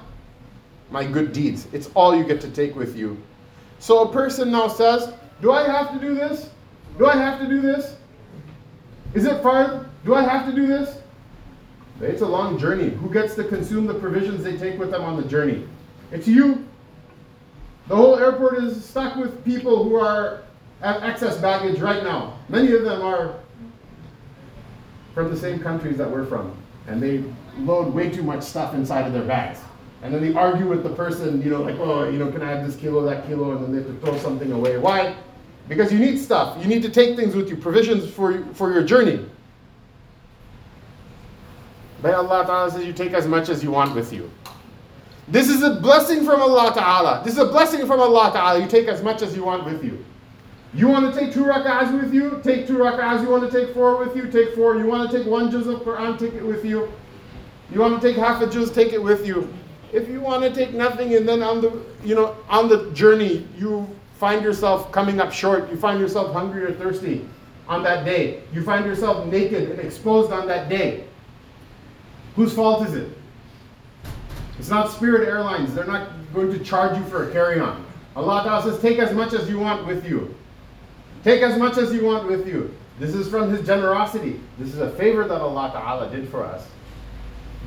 My 0.90 1.04
good 1.04 1.32
deeds. 1.32 1.66
It's 1.72 1.90
all 1.94 2.14
you 2.14 2.24
get 2.24 2.40
to 2.42 2.50
take 2.50 2.76
with 2.76 2.96
you. 2.96 3.16
So 3.78 4.08
a 4.08 4.12
person 4.12 4.50
now 4.50 4.68
says, 4.68 5.12
Do 5.40 5.52
I 5.52 5.66
have 5.66 5.92
to 5.92 5.98
do 5.98 6.14
this? 6.14 6.50
Do 6.98 7.06
I 7.06 7.16
have 7.16 7.40
to 7.40 7.48
do 7.48 7.60
this? 7.60 7.96
Is 9.14 9.24
it 9.24 9.42
fard? 9.42 9.88
Do 10.04 10.14
I 10.14 10.22
have 10.22 10.46
to 10.46 10.54
do 10.54 10.66
this? 10.66 10.98
It's 12.00 12.22
a 12.22 12.26
long 12.26 12.58
journey. 12.58 12.90
Who 12.90 13.12
gets 13.12 13.34
to 13.36 13.44
consume 13.44 13.86
the 13.86 13.94
provisions 13.94 14.42
they 14.42 14.56
take 14.56 14.78
with 14.78 14.90
them 14.90 15.02
on 15.02 15.16
the 15.16 15.26
journey? 15.28 15.66
It's 16.10 16.26
you. 16.26 16.66
The 17.88 17.96
whole 17.96 18.18
airport 18.18 18.58
is 18.58 18.84
stuck 18.84 19.16
with 19.16 19.44
people 19.44 19.84
who 19.84 19.96
are 19.96 20.42
have 20.80 21.02
excess 21.02 21.38
baggage 21.38 21.80
right 21.80 22.02
now. 22.02 22.38
Many 22.48 22.72
of 22.72 22.82
them 22.82 23.02
are 23.02 23.36
from 25.14 25.30
the 25.30 25.36
same 25.36 25.60
countries 25.60 25.96
that 25.96 26.10
we're 26.10 26.26
from, 26.26 26.56
and 26.88 27.02
they 27.02 27.24
load 27.58 27.94
way 27.94 28.10
too 28.10 28.22
much 28.22 28.42
stuff 28.42 28.74
inside 28.74 29.06
of 29.06 29.12
their 29.12 29.24
bags. 29.24 29.60
And 30.04 30.12
then 30.12 30.20
they 30.20 30.34
argue 30.38 30.68
with 30.68 30.82
the 30.82 30.90
person, 30.90 31.40
you 31.40 31.48
know, 31.48 31.62
like, 31.62 31.78
oh, 31.78 32.06
you 32.06 32.18
know, 32.18 32.30
can 32.30 32.42
I 32.42 32.50
have 32.50 32.66
this 32.66 32.76
kilo, 32.76 33.06
that 33.06 33.26
kilo, 33.26 33.52
and 33.52 33.64
then 33.64 33.72
they 33.72 33.78
have 33.78 33.86
to 33.86 34.06
throw 34.06 34.18
something 34.18 34.52
away. 34.52 34.76
Why? 34.76 35.16
Because 35.66 35.90
you 35.90 35.98
need 35.98 36.18
stuff. 36.18 36.62
You 36.62 36.68
need 36.68 36.82
to 36.82 36.90
take 36.90 37.16
things 37.16 37.34
with 37.34 37.48
you, 37.48 37.56
provisions 37.56 38.12
for, 38.12 38.44
for 38.52 38.70
your 38.70 38.82
journey. 38.82 39.24
But 42.02 42.12
Allah 42.12 42.44
Ta'ala 42.44 42.70
says 42.70 42.84
you 42.84 42.92
take 42.92 43.14
as 43.14 43.26
much 43.26 43.48
as 43.48 43.64
you 43.64 43.70
want 43.70 43.94
with 43.94 44.12
you. 44.12 44.30
This 45.26 45.48
is 45.48 45.62
a 45.62 45.80
blessing 45.80 46.22
from 46.22 46.42
Allah 46.42 46.74
Ta'ala. 46.74 47.22
This 47.24 47.32
is 47.32 47.38
a 47.38 47.46
blessing 47.46 47.86
from 47.86 47.98
Allah 47.98 48.30
Ta'ala. 48.30 48.60
You 48.60 48.68
take 48.68 48.88
as 48.88 49.02
much 49.02 49.22
as 49.22 49.34
you 49.34 49.42
want 49.42 49.64
with 49.64 49.82
you. 49.82 50.04
You 50.74 50.88
want 50.88 51.14
to 51.14 51.18
take 51.18 51.32
two 51.32 51.44
rak'ahs 51.44 51.98
with 51.98 52.12
you? 52.12 52.42
Take 52.44 52.66
two 52.66 52.76
rak'ahs. 52.76 53.22
You 53.22 53.30
want 53.30 53.50
to 53.50 53.58
take 53.58 53.72
four 53.72 53.96
with 53.96 54.14
you? 54.14 54.30
Take 54.30 54.54
four. 54.54 54.76
You 54.76 54.84
want 54.84 55.10
to 55.10 55.16
take 55.16 55.26
one 55.26 55.50
juz 55.50 55.66
of 55.66 55.80
Quran? 55.80 56.18
Take 56.18 56.34
it 56.34 56.44
with 56.44 56.62
you. 56.62 56.92
You 57.72 57.80
want 57.80 58.02
to 58.02 58.06
take 58.06 58.18
half 58.18 58.42
a 58.42 58.50
juz? 58.50 58.70
Take 58.70 58.92
it 58.92 59.02
with 59.02 59.26
you. 59.26 59.50
If 59.94 60.08
you 60.08 60.20
want 60.20 60.42
to 60.42 60.52
take 60.52 60.74
nothing 60.74 61.14
and 61.14 61.28
then 61.28 61.42
on 61.42 61.60
the 61.60 61.80
you 62.04 62.14
know 62.14 62.36
on 62.48 62.68
the 62.68 62.90
journey 62.90 63.46
you 63.56 63.88
find 64.18 64.42
yourself 64.42 64.90
coming 64.90 65.20
up 65.20 65.32
short, 65.32 65.70
you 65.70 65.76
find 65.76 66.00
yourself 66.00 66.32
hungry 66.32 66.64
or 66.64 66.72
thirsty 66.72 67.24
on 67.68 67.82
that 67.82 68.04
day, 68.04 68.42
you 68.52 68.62
find 68.62 68.84
yourself 68.84 69.26
naked 69.26 69.70
and 69.70 69.80
exposed 69.80 70.30
on 70.32 70.46
that 70.48 70.68
day, 70.68 71.04
whose 72.36 72.52
fault 72.52 72.86
is 72.86 72.94
it? 72.94 73.08
It's 74.58 74.68
not 74.68 74.90
Spirit 74.90 75.28
Airlines. 75.28 75.74
They're 75.74 75.86
not 75.86 76.10
going 76.32 76.50
to 76.50 76.58
charge 76.62 76.96
you 76.96 77.04
for 77.04 77.28
a 77.28 77.32
carry 77.32 77.60
on. 77.60 77.84
Allah 78.16 78.44
Ta'ala 78.44 78.62
says, 78.62 78.80
take 78.80 78.98
as 78.98 79.12
much 79.12 79.32
as 79.32 79.48
you 79.48 79.58
want 79.58 79.86
with 79.86 80.06
you. 80.06 80.34
Take 81.24 81.42
as 81.42 81.58
much 81.58 81.78
as 81.78 81.92
you 81.92 82.04
want 82.04 82.28
with 82.28 82.46
you. 82.46 82.74
This 82.98 83.14
is 83.14 83.28
from 83.28 83.50
His 83.50 83.66
generosity. 83.66 84.40
This 84.58 84.68
is 84.68 84.78
a 84.78 84.90
favor 84.92 85.26
that 85.26 85.40
Allah 85.40 85.70
Ta'ala 85.72 86.10
did 86.10 86.28
for 86.28 86.44
us. 86.44 86.66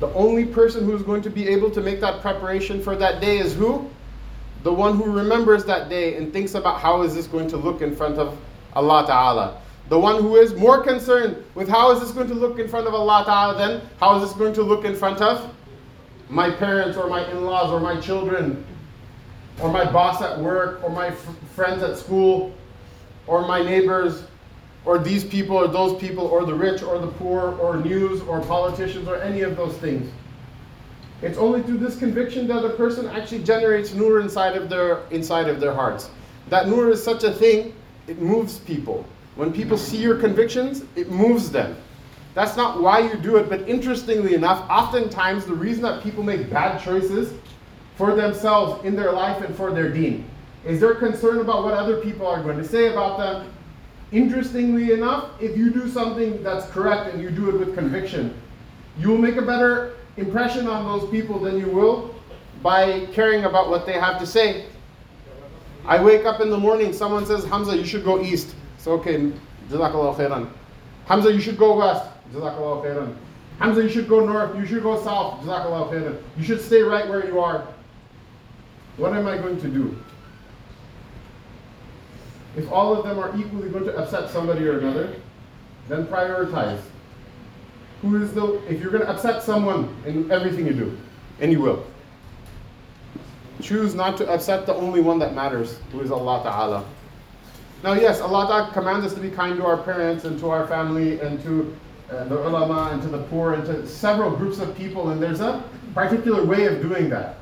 The 0.00 0.12
only 0.14 0.44
person 0.44 0.84
who 0.84 0.94
is 0.94 1.02
going 1.02 1.22
to 1.22 1.30
be 1.30 1.48
able 1.48 1.70
to 1.72 1.80
make 1.80 2.00
that 2.00 2.20
preparation 2.20 2.82
for 2.82 2.96
that 2.96 3.20
day 3.20 3.38
is 3.38 3.54
who? 3.54 3.90
the 4.62 4.72
one 4.72 4.96
who 4.96 5.04
remembers 5.04 5.64
that 5.64 5.88
day 5.88 6.16
and 6.16 6.32
thinks 6.32 6.54
about 6.54 6.80
how 6.80 7.02
is 7.02 7.14
this 7.14 7.26
going 7.26 7.48
to 7.48 7.56
look 7.56 7.80
in 7.80 7.94
front 7.94 8.18
of 8.18 8.36
Allah 8.74 9.06
Ta'ala. 9.06 9.60
The 9.88 9.98
one 9.98 10.20
who 10.20 10.36
is 10.36 10.54
more 10.54 10.82
concerned 10.82 11.42
with 11.54 11.68
how 11.68 11.90
is 11.92 12.00
this 12.00 12.10
going 12.10 12.28
to 12.28 12.34
look 12.34 12.58
in 12.58 12.68
front 12.68 12.86
of 12.86 12.94
Allah 12.94 13.22
Ta'ala 13.24 13.56
than 13.56 13.80
how 14.00 14.16
is 14.16 14.28
this 14.28 14.36
going 14.36 14.52
to 14.54 14.62
look 14.62 14.84
in 14.84 14.94
front 14.94 15.20
of 15.20 15.54
my 16.28 16.50
parents 16.50 16.98
or 16.98 17.08
my 17.08 17.26
in-laws 17.30 17.70
or 17.70 17.80
my 17.80 17.98
children 18.00 18.64
or 19.62 19.72
my 19.72 19.90
boss 19.90 20.20
at 20.20 20.38
work 20.38 20.82
or 20.84 20.90
my 20.90 21.08
f- 21.08 21.36
friends 21.54 21.82
at 21.82 21.96
school 21.96 22.52
or 23.26 23.46
my 23.46 23.62
neighbors 23.62 24.24
or 24.88 24.98
these 24.98 25.22
people 25.22 25.54
or 25.54 25.68
those 25.68 26.00
people 26.00 26.24
or 26.24 26.46
the 26.46 26.54
rich 26.54 26.82
or 26.82 26.98
the 26.98 27.06
poor 27.06 27.54
or 27.60 27.76
news 27.76 28.22
or 28.22 28.40
politicians 28.40 29.06
or 29.06 29.16
any 29.16 29.42
of 29.42 29.54
those 29.54 29.76
things. 29.76 30.10
It's 31.20 31.36
only 31.36 31.62
through 31.62 31.76
this 31.76 31.98
conviction 31.98 32.48
that 32.48 32.64
a 32.64 32.70
person 32.70 33.06
actually 33.08 33.42
generates 33.44 33.92
nur 33.92 34.18
inside 34.20 34.56
of 34.56 34.70
their 34.70 35.02
inside 35.10 35.46
of 35.46 35.60
their 35.60 35.74
hearts. 35.74 36.08
That 36.48 36.68
nur 36.68 36.88
is 36.88 37.04
such 37.04 37.22
a 37.22 37.30
thing, 37.30 37.74
it 38.06 38.18
moves 38.18 38.60
people. 38.60 39.04
When 39.34 39.52
people 39.52 39.76
see 39.76 39.98
your 39.98 40.16
convictions, 40.16 40.84
it 40.96 41.10
moves 41.10 41.50
them. 41.50 41.76
That's 42.32 42.56
not 42.56 42.80
why 42.80 43.00
you 43.00 43.18
do 43.18 43.36
it, 43.36 43.50
but 43.50 43.68
interestingly 43.68 44.34
enough, 44.34 44.66
oftentimes 44.70 45.44
the 45.44 45.52
reason 45.52 45.82
that 45.82 46.02
people 46.02 46.22
make 46.22 46.48
bad 46.48 46.80
choices 46.80 47.34
for 47.96 48.14
themselves 48.14 48.82
in 48.86 48.96
their 48.96 49.12
life 49.12 49.42
and 49.44 49.54
for 49.54 49.70
their 49.70 49.90
deen 49.92 50.24
is 50.64 50.80
they're 50.80 50.94
concerned 50.94 51.40
about 51.40 51.62
what 51.64 51.74
other 51.74 52.00
people 52.00 52.26
are 52.26 52.42
going 52.42 52.56
to 52.56 52.64
say 52.66 52.90
about 52.90 53.18
them. 53.18 53.52
Interestingly 54.10 54.92
enough, 54.92 55.30
if 55.40 55.56
you 55.56 55.70
do 55.70 55.88
something 55.88 56.42
that's 56.42 56.66
correct 56.70 57.12
and 57.12 57.22
you 57.22 57.30
do 57.30 57.50
it 57.50 57.58
with 57.58 57.74
conviction, 57.74 58.34
you 58.98 59.08
will 59.08 59.18
make 59.18 59.36
a 59.36 59.42
better 59.42 59.96
impression 60.16 60.66
on 60.66 60.84
those 60.84 61.10
people 61.10 61.38
than 61.38 61.58
you 61.58 61.68
will 61.68 62.14
by 62.62 63.06
caring 63.12 63.44
about 63.44 63.68
what 63.68 63.86
they 63.86 63.92
have 63.92 64.18
to 64.18 64.26
say. 64.26 64.66
I 65.84 66.02
wake 66.02 66.24
up 66.24 66.40
in 66.40 66.50
the 66.50 66.58
morning, 66.58 66.92
someone 66.92 67.26
says, 67.26 67.44
Hamza, 67.44 67.76
you 67.76 67.84
should 67.84 68.04
go 68.04 68.20
east. 68.20 68.54
So, 68.78 68.92
okay, 68.92 69.32
Jazakallah 69.70 70.16
khairan. 70.16 70.48
Hamza, 71.06 71.32
you 71.32 71.40
should 71.40 71.58
go 71.58 71.76
west. 71.76 72.04
Jazakallah 72.32 72.84
khairan. 72.84 73.14
Hamza, 73.58 73.82
you 73.82 73.88
should 73.88 74.08
go 74.08 74.24
north. 74.24 74.56
You 74.56 74.66
should 74.66 74.82
go 74.82 75.02
south. 75.02 75.40
Jazakallah 75.42 75.90
khairan. 75.90 76.22
You 76.36 76.44
should 76.44 76.60
stay 76.60 76.82
right 76.82 77.08
where 77.08 77.26
you 77.26 77.40
are. 77.40 77.66
What 78.96 79.12
am 79.12 79.26
I 79.26 79.38
going 79.38 79.60
to 79.60 79.68
do? 79.68 79.96
If 82.56 82.70
all 82.70 82.96
of 82.96 83.04
them 83.04 83.18
are 83.18 83.36
equally 83.38 83.68
going 83.68 83.84
to 83.84 83.96
upset 83.96 84.30
somebody 84.30 84.66
or 84.66 84.78
another, 84.78 85.14
then 85.88 86.06
prioritize. 86.06 86.80
Who 88.02 88.22
is 88.22 88.32
the, 88.32 88.54
if 88.68 88.80
you're 88.80 88.90
going 88.90 89.04
to 89.04 89.10
upset 89.10 89.42
someone 89.42 89.94
in 90.06 90.30
everything 90.30 90.66
you 90.66 90.72
do, 90.72 90.96
and 91.40 91.50
you 91.50 91.60
will, 91.60 91.84
choose 93.60 93.94
not 93.94 94.16
to 94.18 94.28
upset 94.28 94.66
the 94.66 94.74
only 94.74 95.00
one 95.00 95.18
that 95.18 95.34
matters, 95.34 95.80
who 95.92 96.00
is 96.00 96.10
Allah 96.10 96.42
Ta'ala. 96.42 96.84
Now, 97.82 97.94
yes, 97.94 98.20
Allah 98.20 98.46
Ta'ala 98.46 98.72
commands 98.72 99.06
us 99.06 99.14
to 99.14 99.20
be 99.20 99.30
kind 99.30 99.56
to 99.56 99.66
our 99.66 99.76
parents 99.76 100.24
and 100.24 100.38
to 100.40 100.50
our 100.50 100.66
family 100.66 101.20
and 101.20 101.42
to 101.42 101.76
uh, 102.10 102.24
the 102.24 102.46
ulama 102.46 102.90
and 102.92 103.02
to 103.02 103.08
the 103.08 103.22
poor 103.24 103.54
and 103.54 103.64
to 103.66 103.86
several 103.86 104.30
groups 104.30 104.58
of 104.58 104.76
people, 104.76 105.10
and 105.10 105.22
there's 105.22 105.40
a 105.40 105.62
particular 105.94 106.44
way 106.44 106.66
of 106.66 106.80
doing 106.80 107.08
that. 107.10 107.36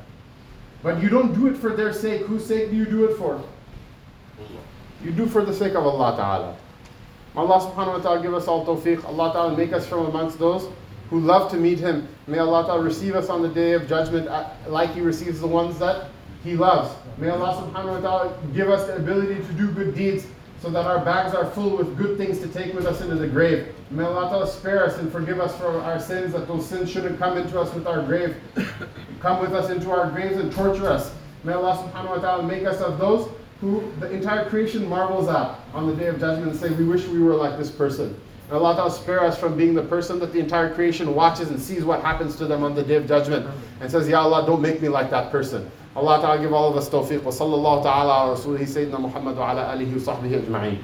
But 0.83 1.01
you 1.01 1.09
don't 1.09 1.33
do 1.33 1.47
it 1.47 1.57
for 1.57 1.75
their 1.75 1.93
sake. 1.93 2.21
Whose 2.23 2.45
sake 2.45 2.69
do 2.69 2.75
you 2.75 2.85
do 2.85 3.05
it 3.05 3.17
for? 3.17 3.43
You 5.03 5.11
do 5.11 5.27
for 5.27 5.45
the 5.45 5.53
sake 5.53 5.75
of 5.75 5.85
Allah 5.85 6.15
Ta'ala. 6.17 6.57
May 7.35 7.41
Allah 7.41 7.59
subhanahu 7.71 7.97
wa 7.97 7.99
ta'ala 7.99 8.21
give 8.21 8.33
us 8.33 8.47
all 8.47 8.65
tawfiq. 8.65 9.05
Allah 9.05 9.31
Ta'ala 9.31 9.55
make 9.55 9.71
us 9.71 9.85
from 9.85 10.07
amongst 10.07 10.39
those 10.39 10.69
who 11.09 11.19
love 11.19 11.51
to 11.51 11.57
meet 11.57 11.79
Him. 11.79 12.07
May 12.25 12.39
Allah 12.39 12.65
Ta'ala 12.65 12.81
receive 12.81 13.15
us 13.15 13.29
on 13.29 13.41
the 13.43 13.49
day 13.49 13.73
of 13.73 13.87
judgment 13.87 14.27
uh, 14.27 14.49
like 14.67 14.93
He 14.93 15.01
receives 15.01 15.39
the 15.39 15.47
ones 15.47 15.77
that 15.77 16.09
He 16.43 16.55
loves. 16.55 16.95
May 17.17 17.29
Allah 17.29 17.61
subhanahu 17.61 17.93
wa 17.93 17.99
ta'ala 17.99 18.37
give 18.55 18.69
us 18.69 18.87
the 18.87 18.95
ability 18.95 19.35
to 19.35 19.53
do 19.53 19.71
good 19.71 19.93
deeds 19.93 20.25
so 20.61 20.71
that 20.71 20.85
our 20.85 21.05
bags 21.05 21.35
are 21.35 21.45
full 21.51 21.77
with 21.77 21.95
good 21.95 22.17
things 22.17 22.39
to 22.39 22.47
take 22.47 22.73
with 22.73 22.87
us 22.87 23.01
into 23.01 23.15
the 23.15 23.27
grave. 23.27 23.67
May 23.91 24.03
Allah 24.03 24.29
Ta'ala 24.29 24.47
spare 24.47 24.83
us 24.83 24.97
and 24.97 25.11
forgive 25.11 25.39
us 25.39 25.55
for 25.57 25.67
our 25.67 25.99
sins, 25.99 26.33
that 26.33 26.47
those 26.47 26.65
sins 26.65 26.89
shouldn't 26.89 27.19
come 27.19 27.37
into 27.37 27.59
us 27.59 27.71
with 27.75 27.85
our 27.85 28.01
grave, 28.01 28.35
come 29.19 29.39
with 29.39 29.53
us 29.53 29.69
into 29.69 29.91
our 29.91 30.09
graves 30.09 30.37
and 30.37 30.51
torture 30.51 30.89
us. 30.89 31.13
May 31.43 31.53
Allah 31.53 31.77
subhanahu 31.77 32.09
wa 32.09 32.17
ta'ala 32.17 32.43
make 32.43 32.65
us 32.65 32.81
of 32.81 32.97
those 32.97 33.29
who 33.61 33.91
the 33.99 34.09
entire 34.11 34.47
creation 34.49 34.87
marvels 34.87 35.27
at 35.27 35.59
on 35.73 35.87
the 35.87 35.95
day 35.95 36.07
of 36.07 36.19
judgment 36.19 36.51
and 36.51 36.59
say, 36.59 36.69
We 36.69 36.85
wish 36.85 37.05
we 37.07 37.19
were 37.19 37.35
like 37.35 37.57
this 37.57 37.71
person. 37.71 38.19
And 38.49 38.55
Allah 38.57 38.75
Ta'ala 38.75 38.91
spare 38.91 39.23
us 39.25 39.37
from 39.37 39.57
being 39.57 39.73
the 39.73 39.83
person 39.83 40.19
that 40.19 40.31
the 40.31 40.39
entire 40.39 40.73
creation 40.73 41.13
watches 41.13 41.49
and 41.49 41.59
sees 41.59 41.83
what 41.83 42.01
happens 42.01 42.37
to 42.37 42.45
them 42.45 42.63
on 42.63 42.75
the 42.75 42.83
day 42.83 42.95
of 42.95 43.05
judgment 43.07 43.45
and 43.81 43.91
says, 43.91 44.07
Ya 44.07 44.21
Allah, 44.21 44.45
don't 44.45 44.61
make 44.61 44.81
me 44.81 44.87
like 44.87 45.09
that 45.09 45.31
person. 45.31 45.69
Allah 45.97 46.21
Ta'ala 46.21 46.39
give 46.39 46.53
all 46.53 46.69
of 46.69 46.77
us 46.77 46.87
tawfiq. 46.89 47.23
Wa 47.23 47.31
sallallahu 47.31 47.83
ta'ala 47.83 48.25
ala 48.25 48.37
rasulihi 48.37 48.63
Sayyidina 48.63 49.01
Muhammad 49.01 49.35
wa 49.35 49.51
ala 49.51 49.75
alihi 49.75 49.93
wa 50.05 50.13
sahbihi 50.13 50.43
ajma'in. 50.45 50.77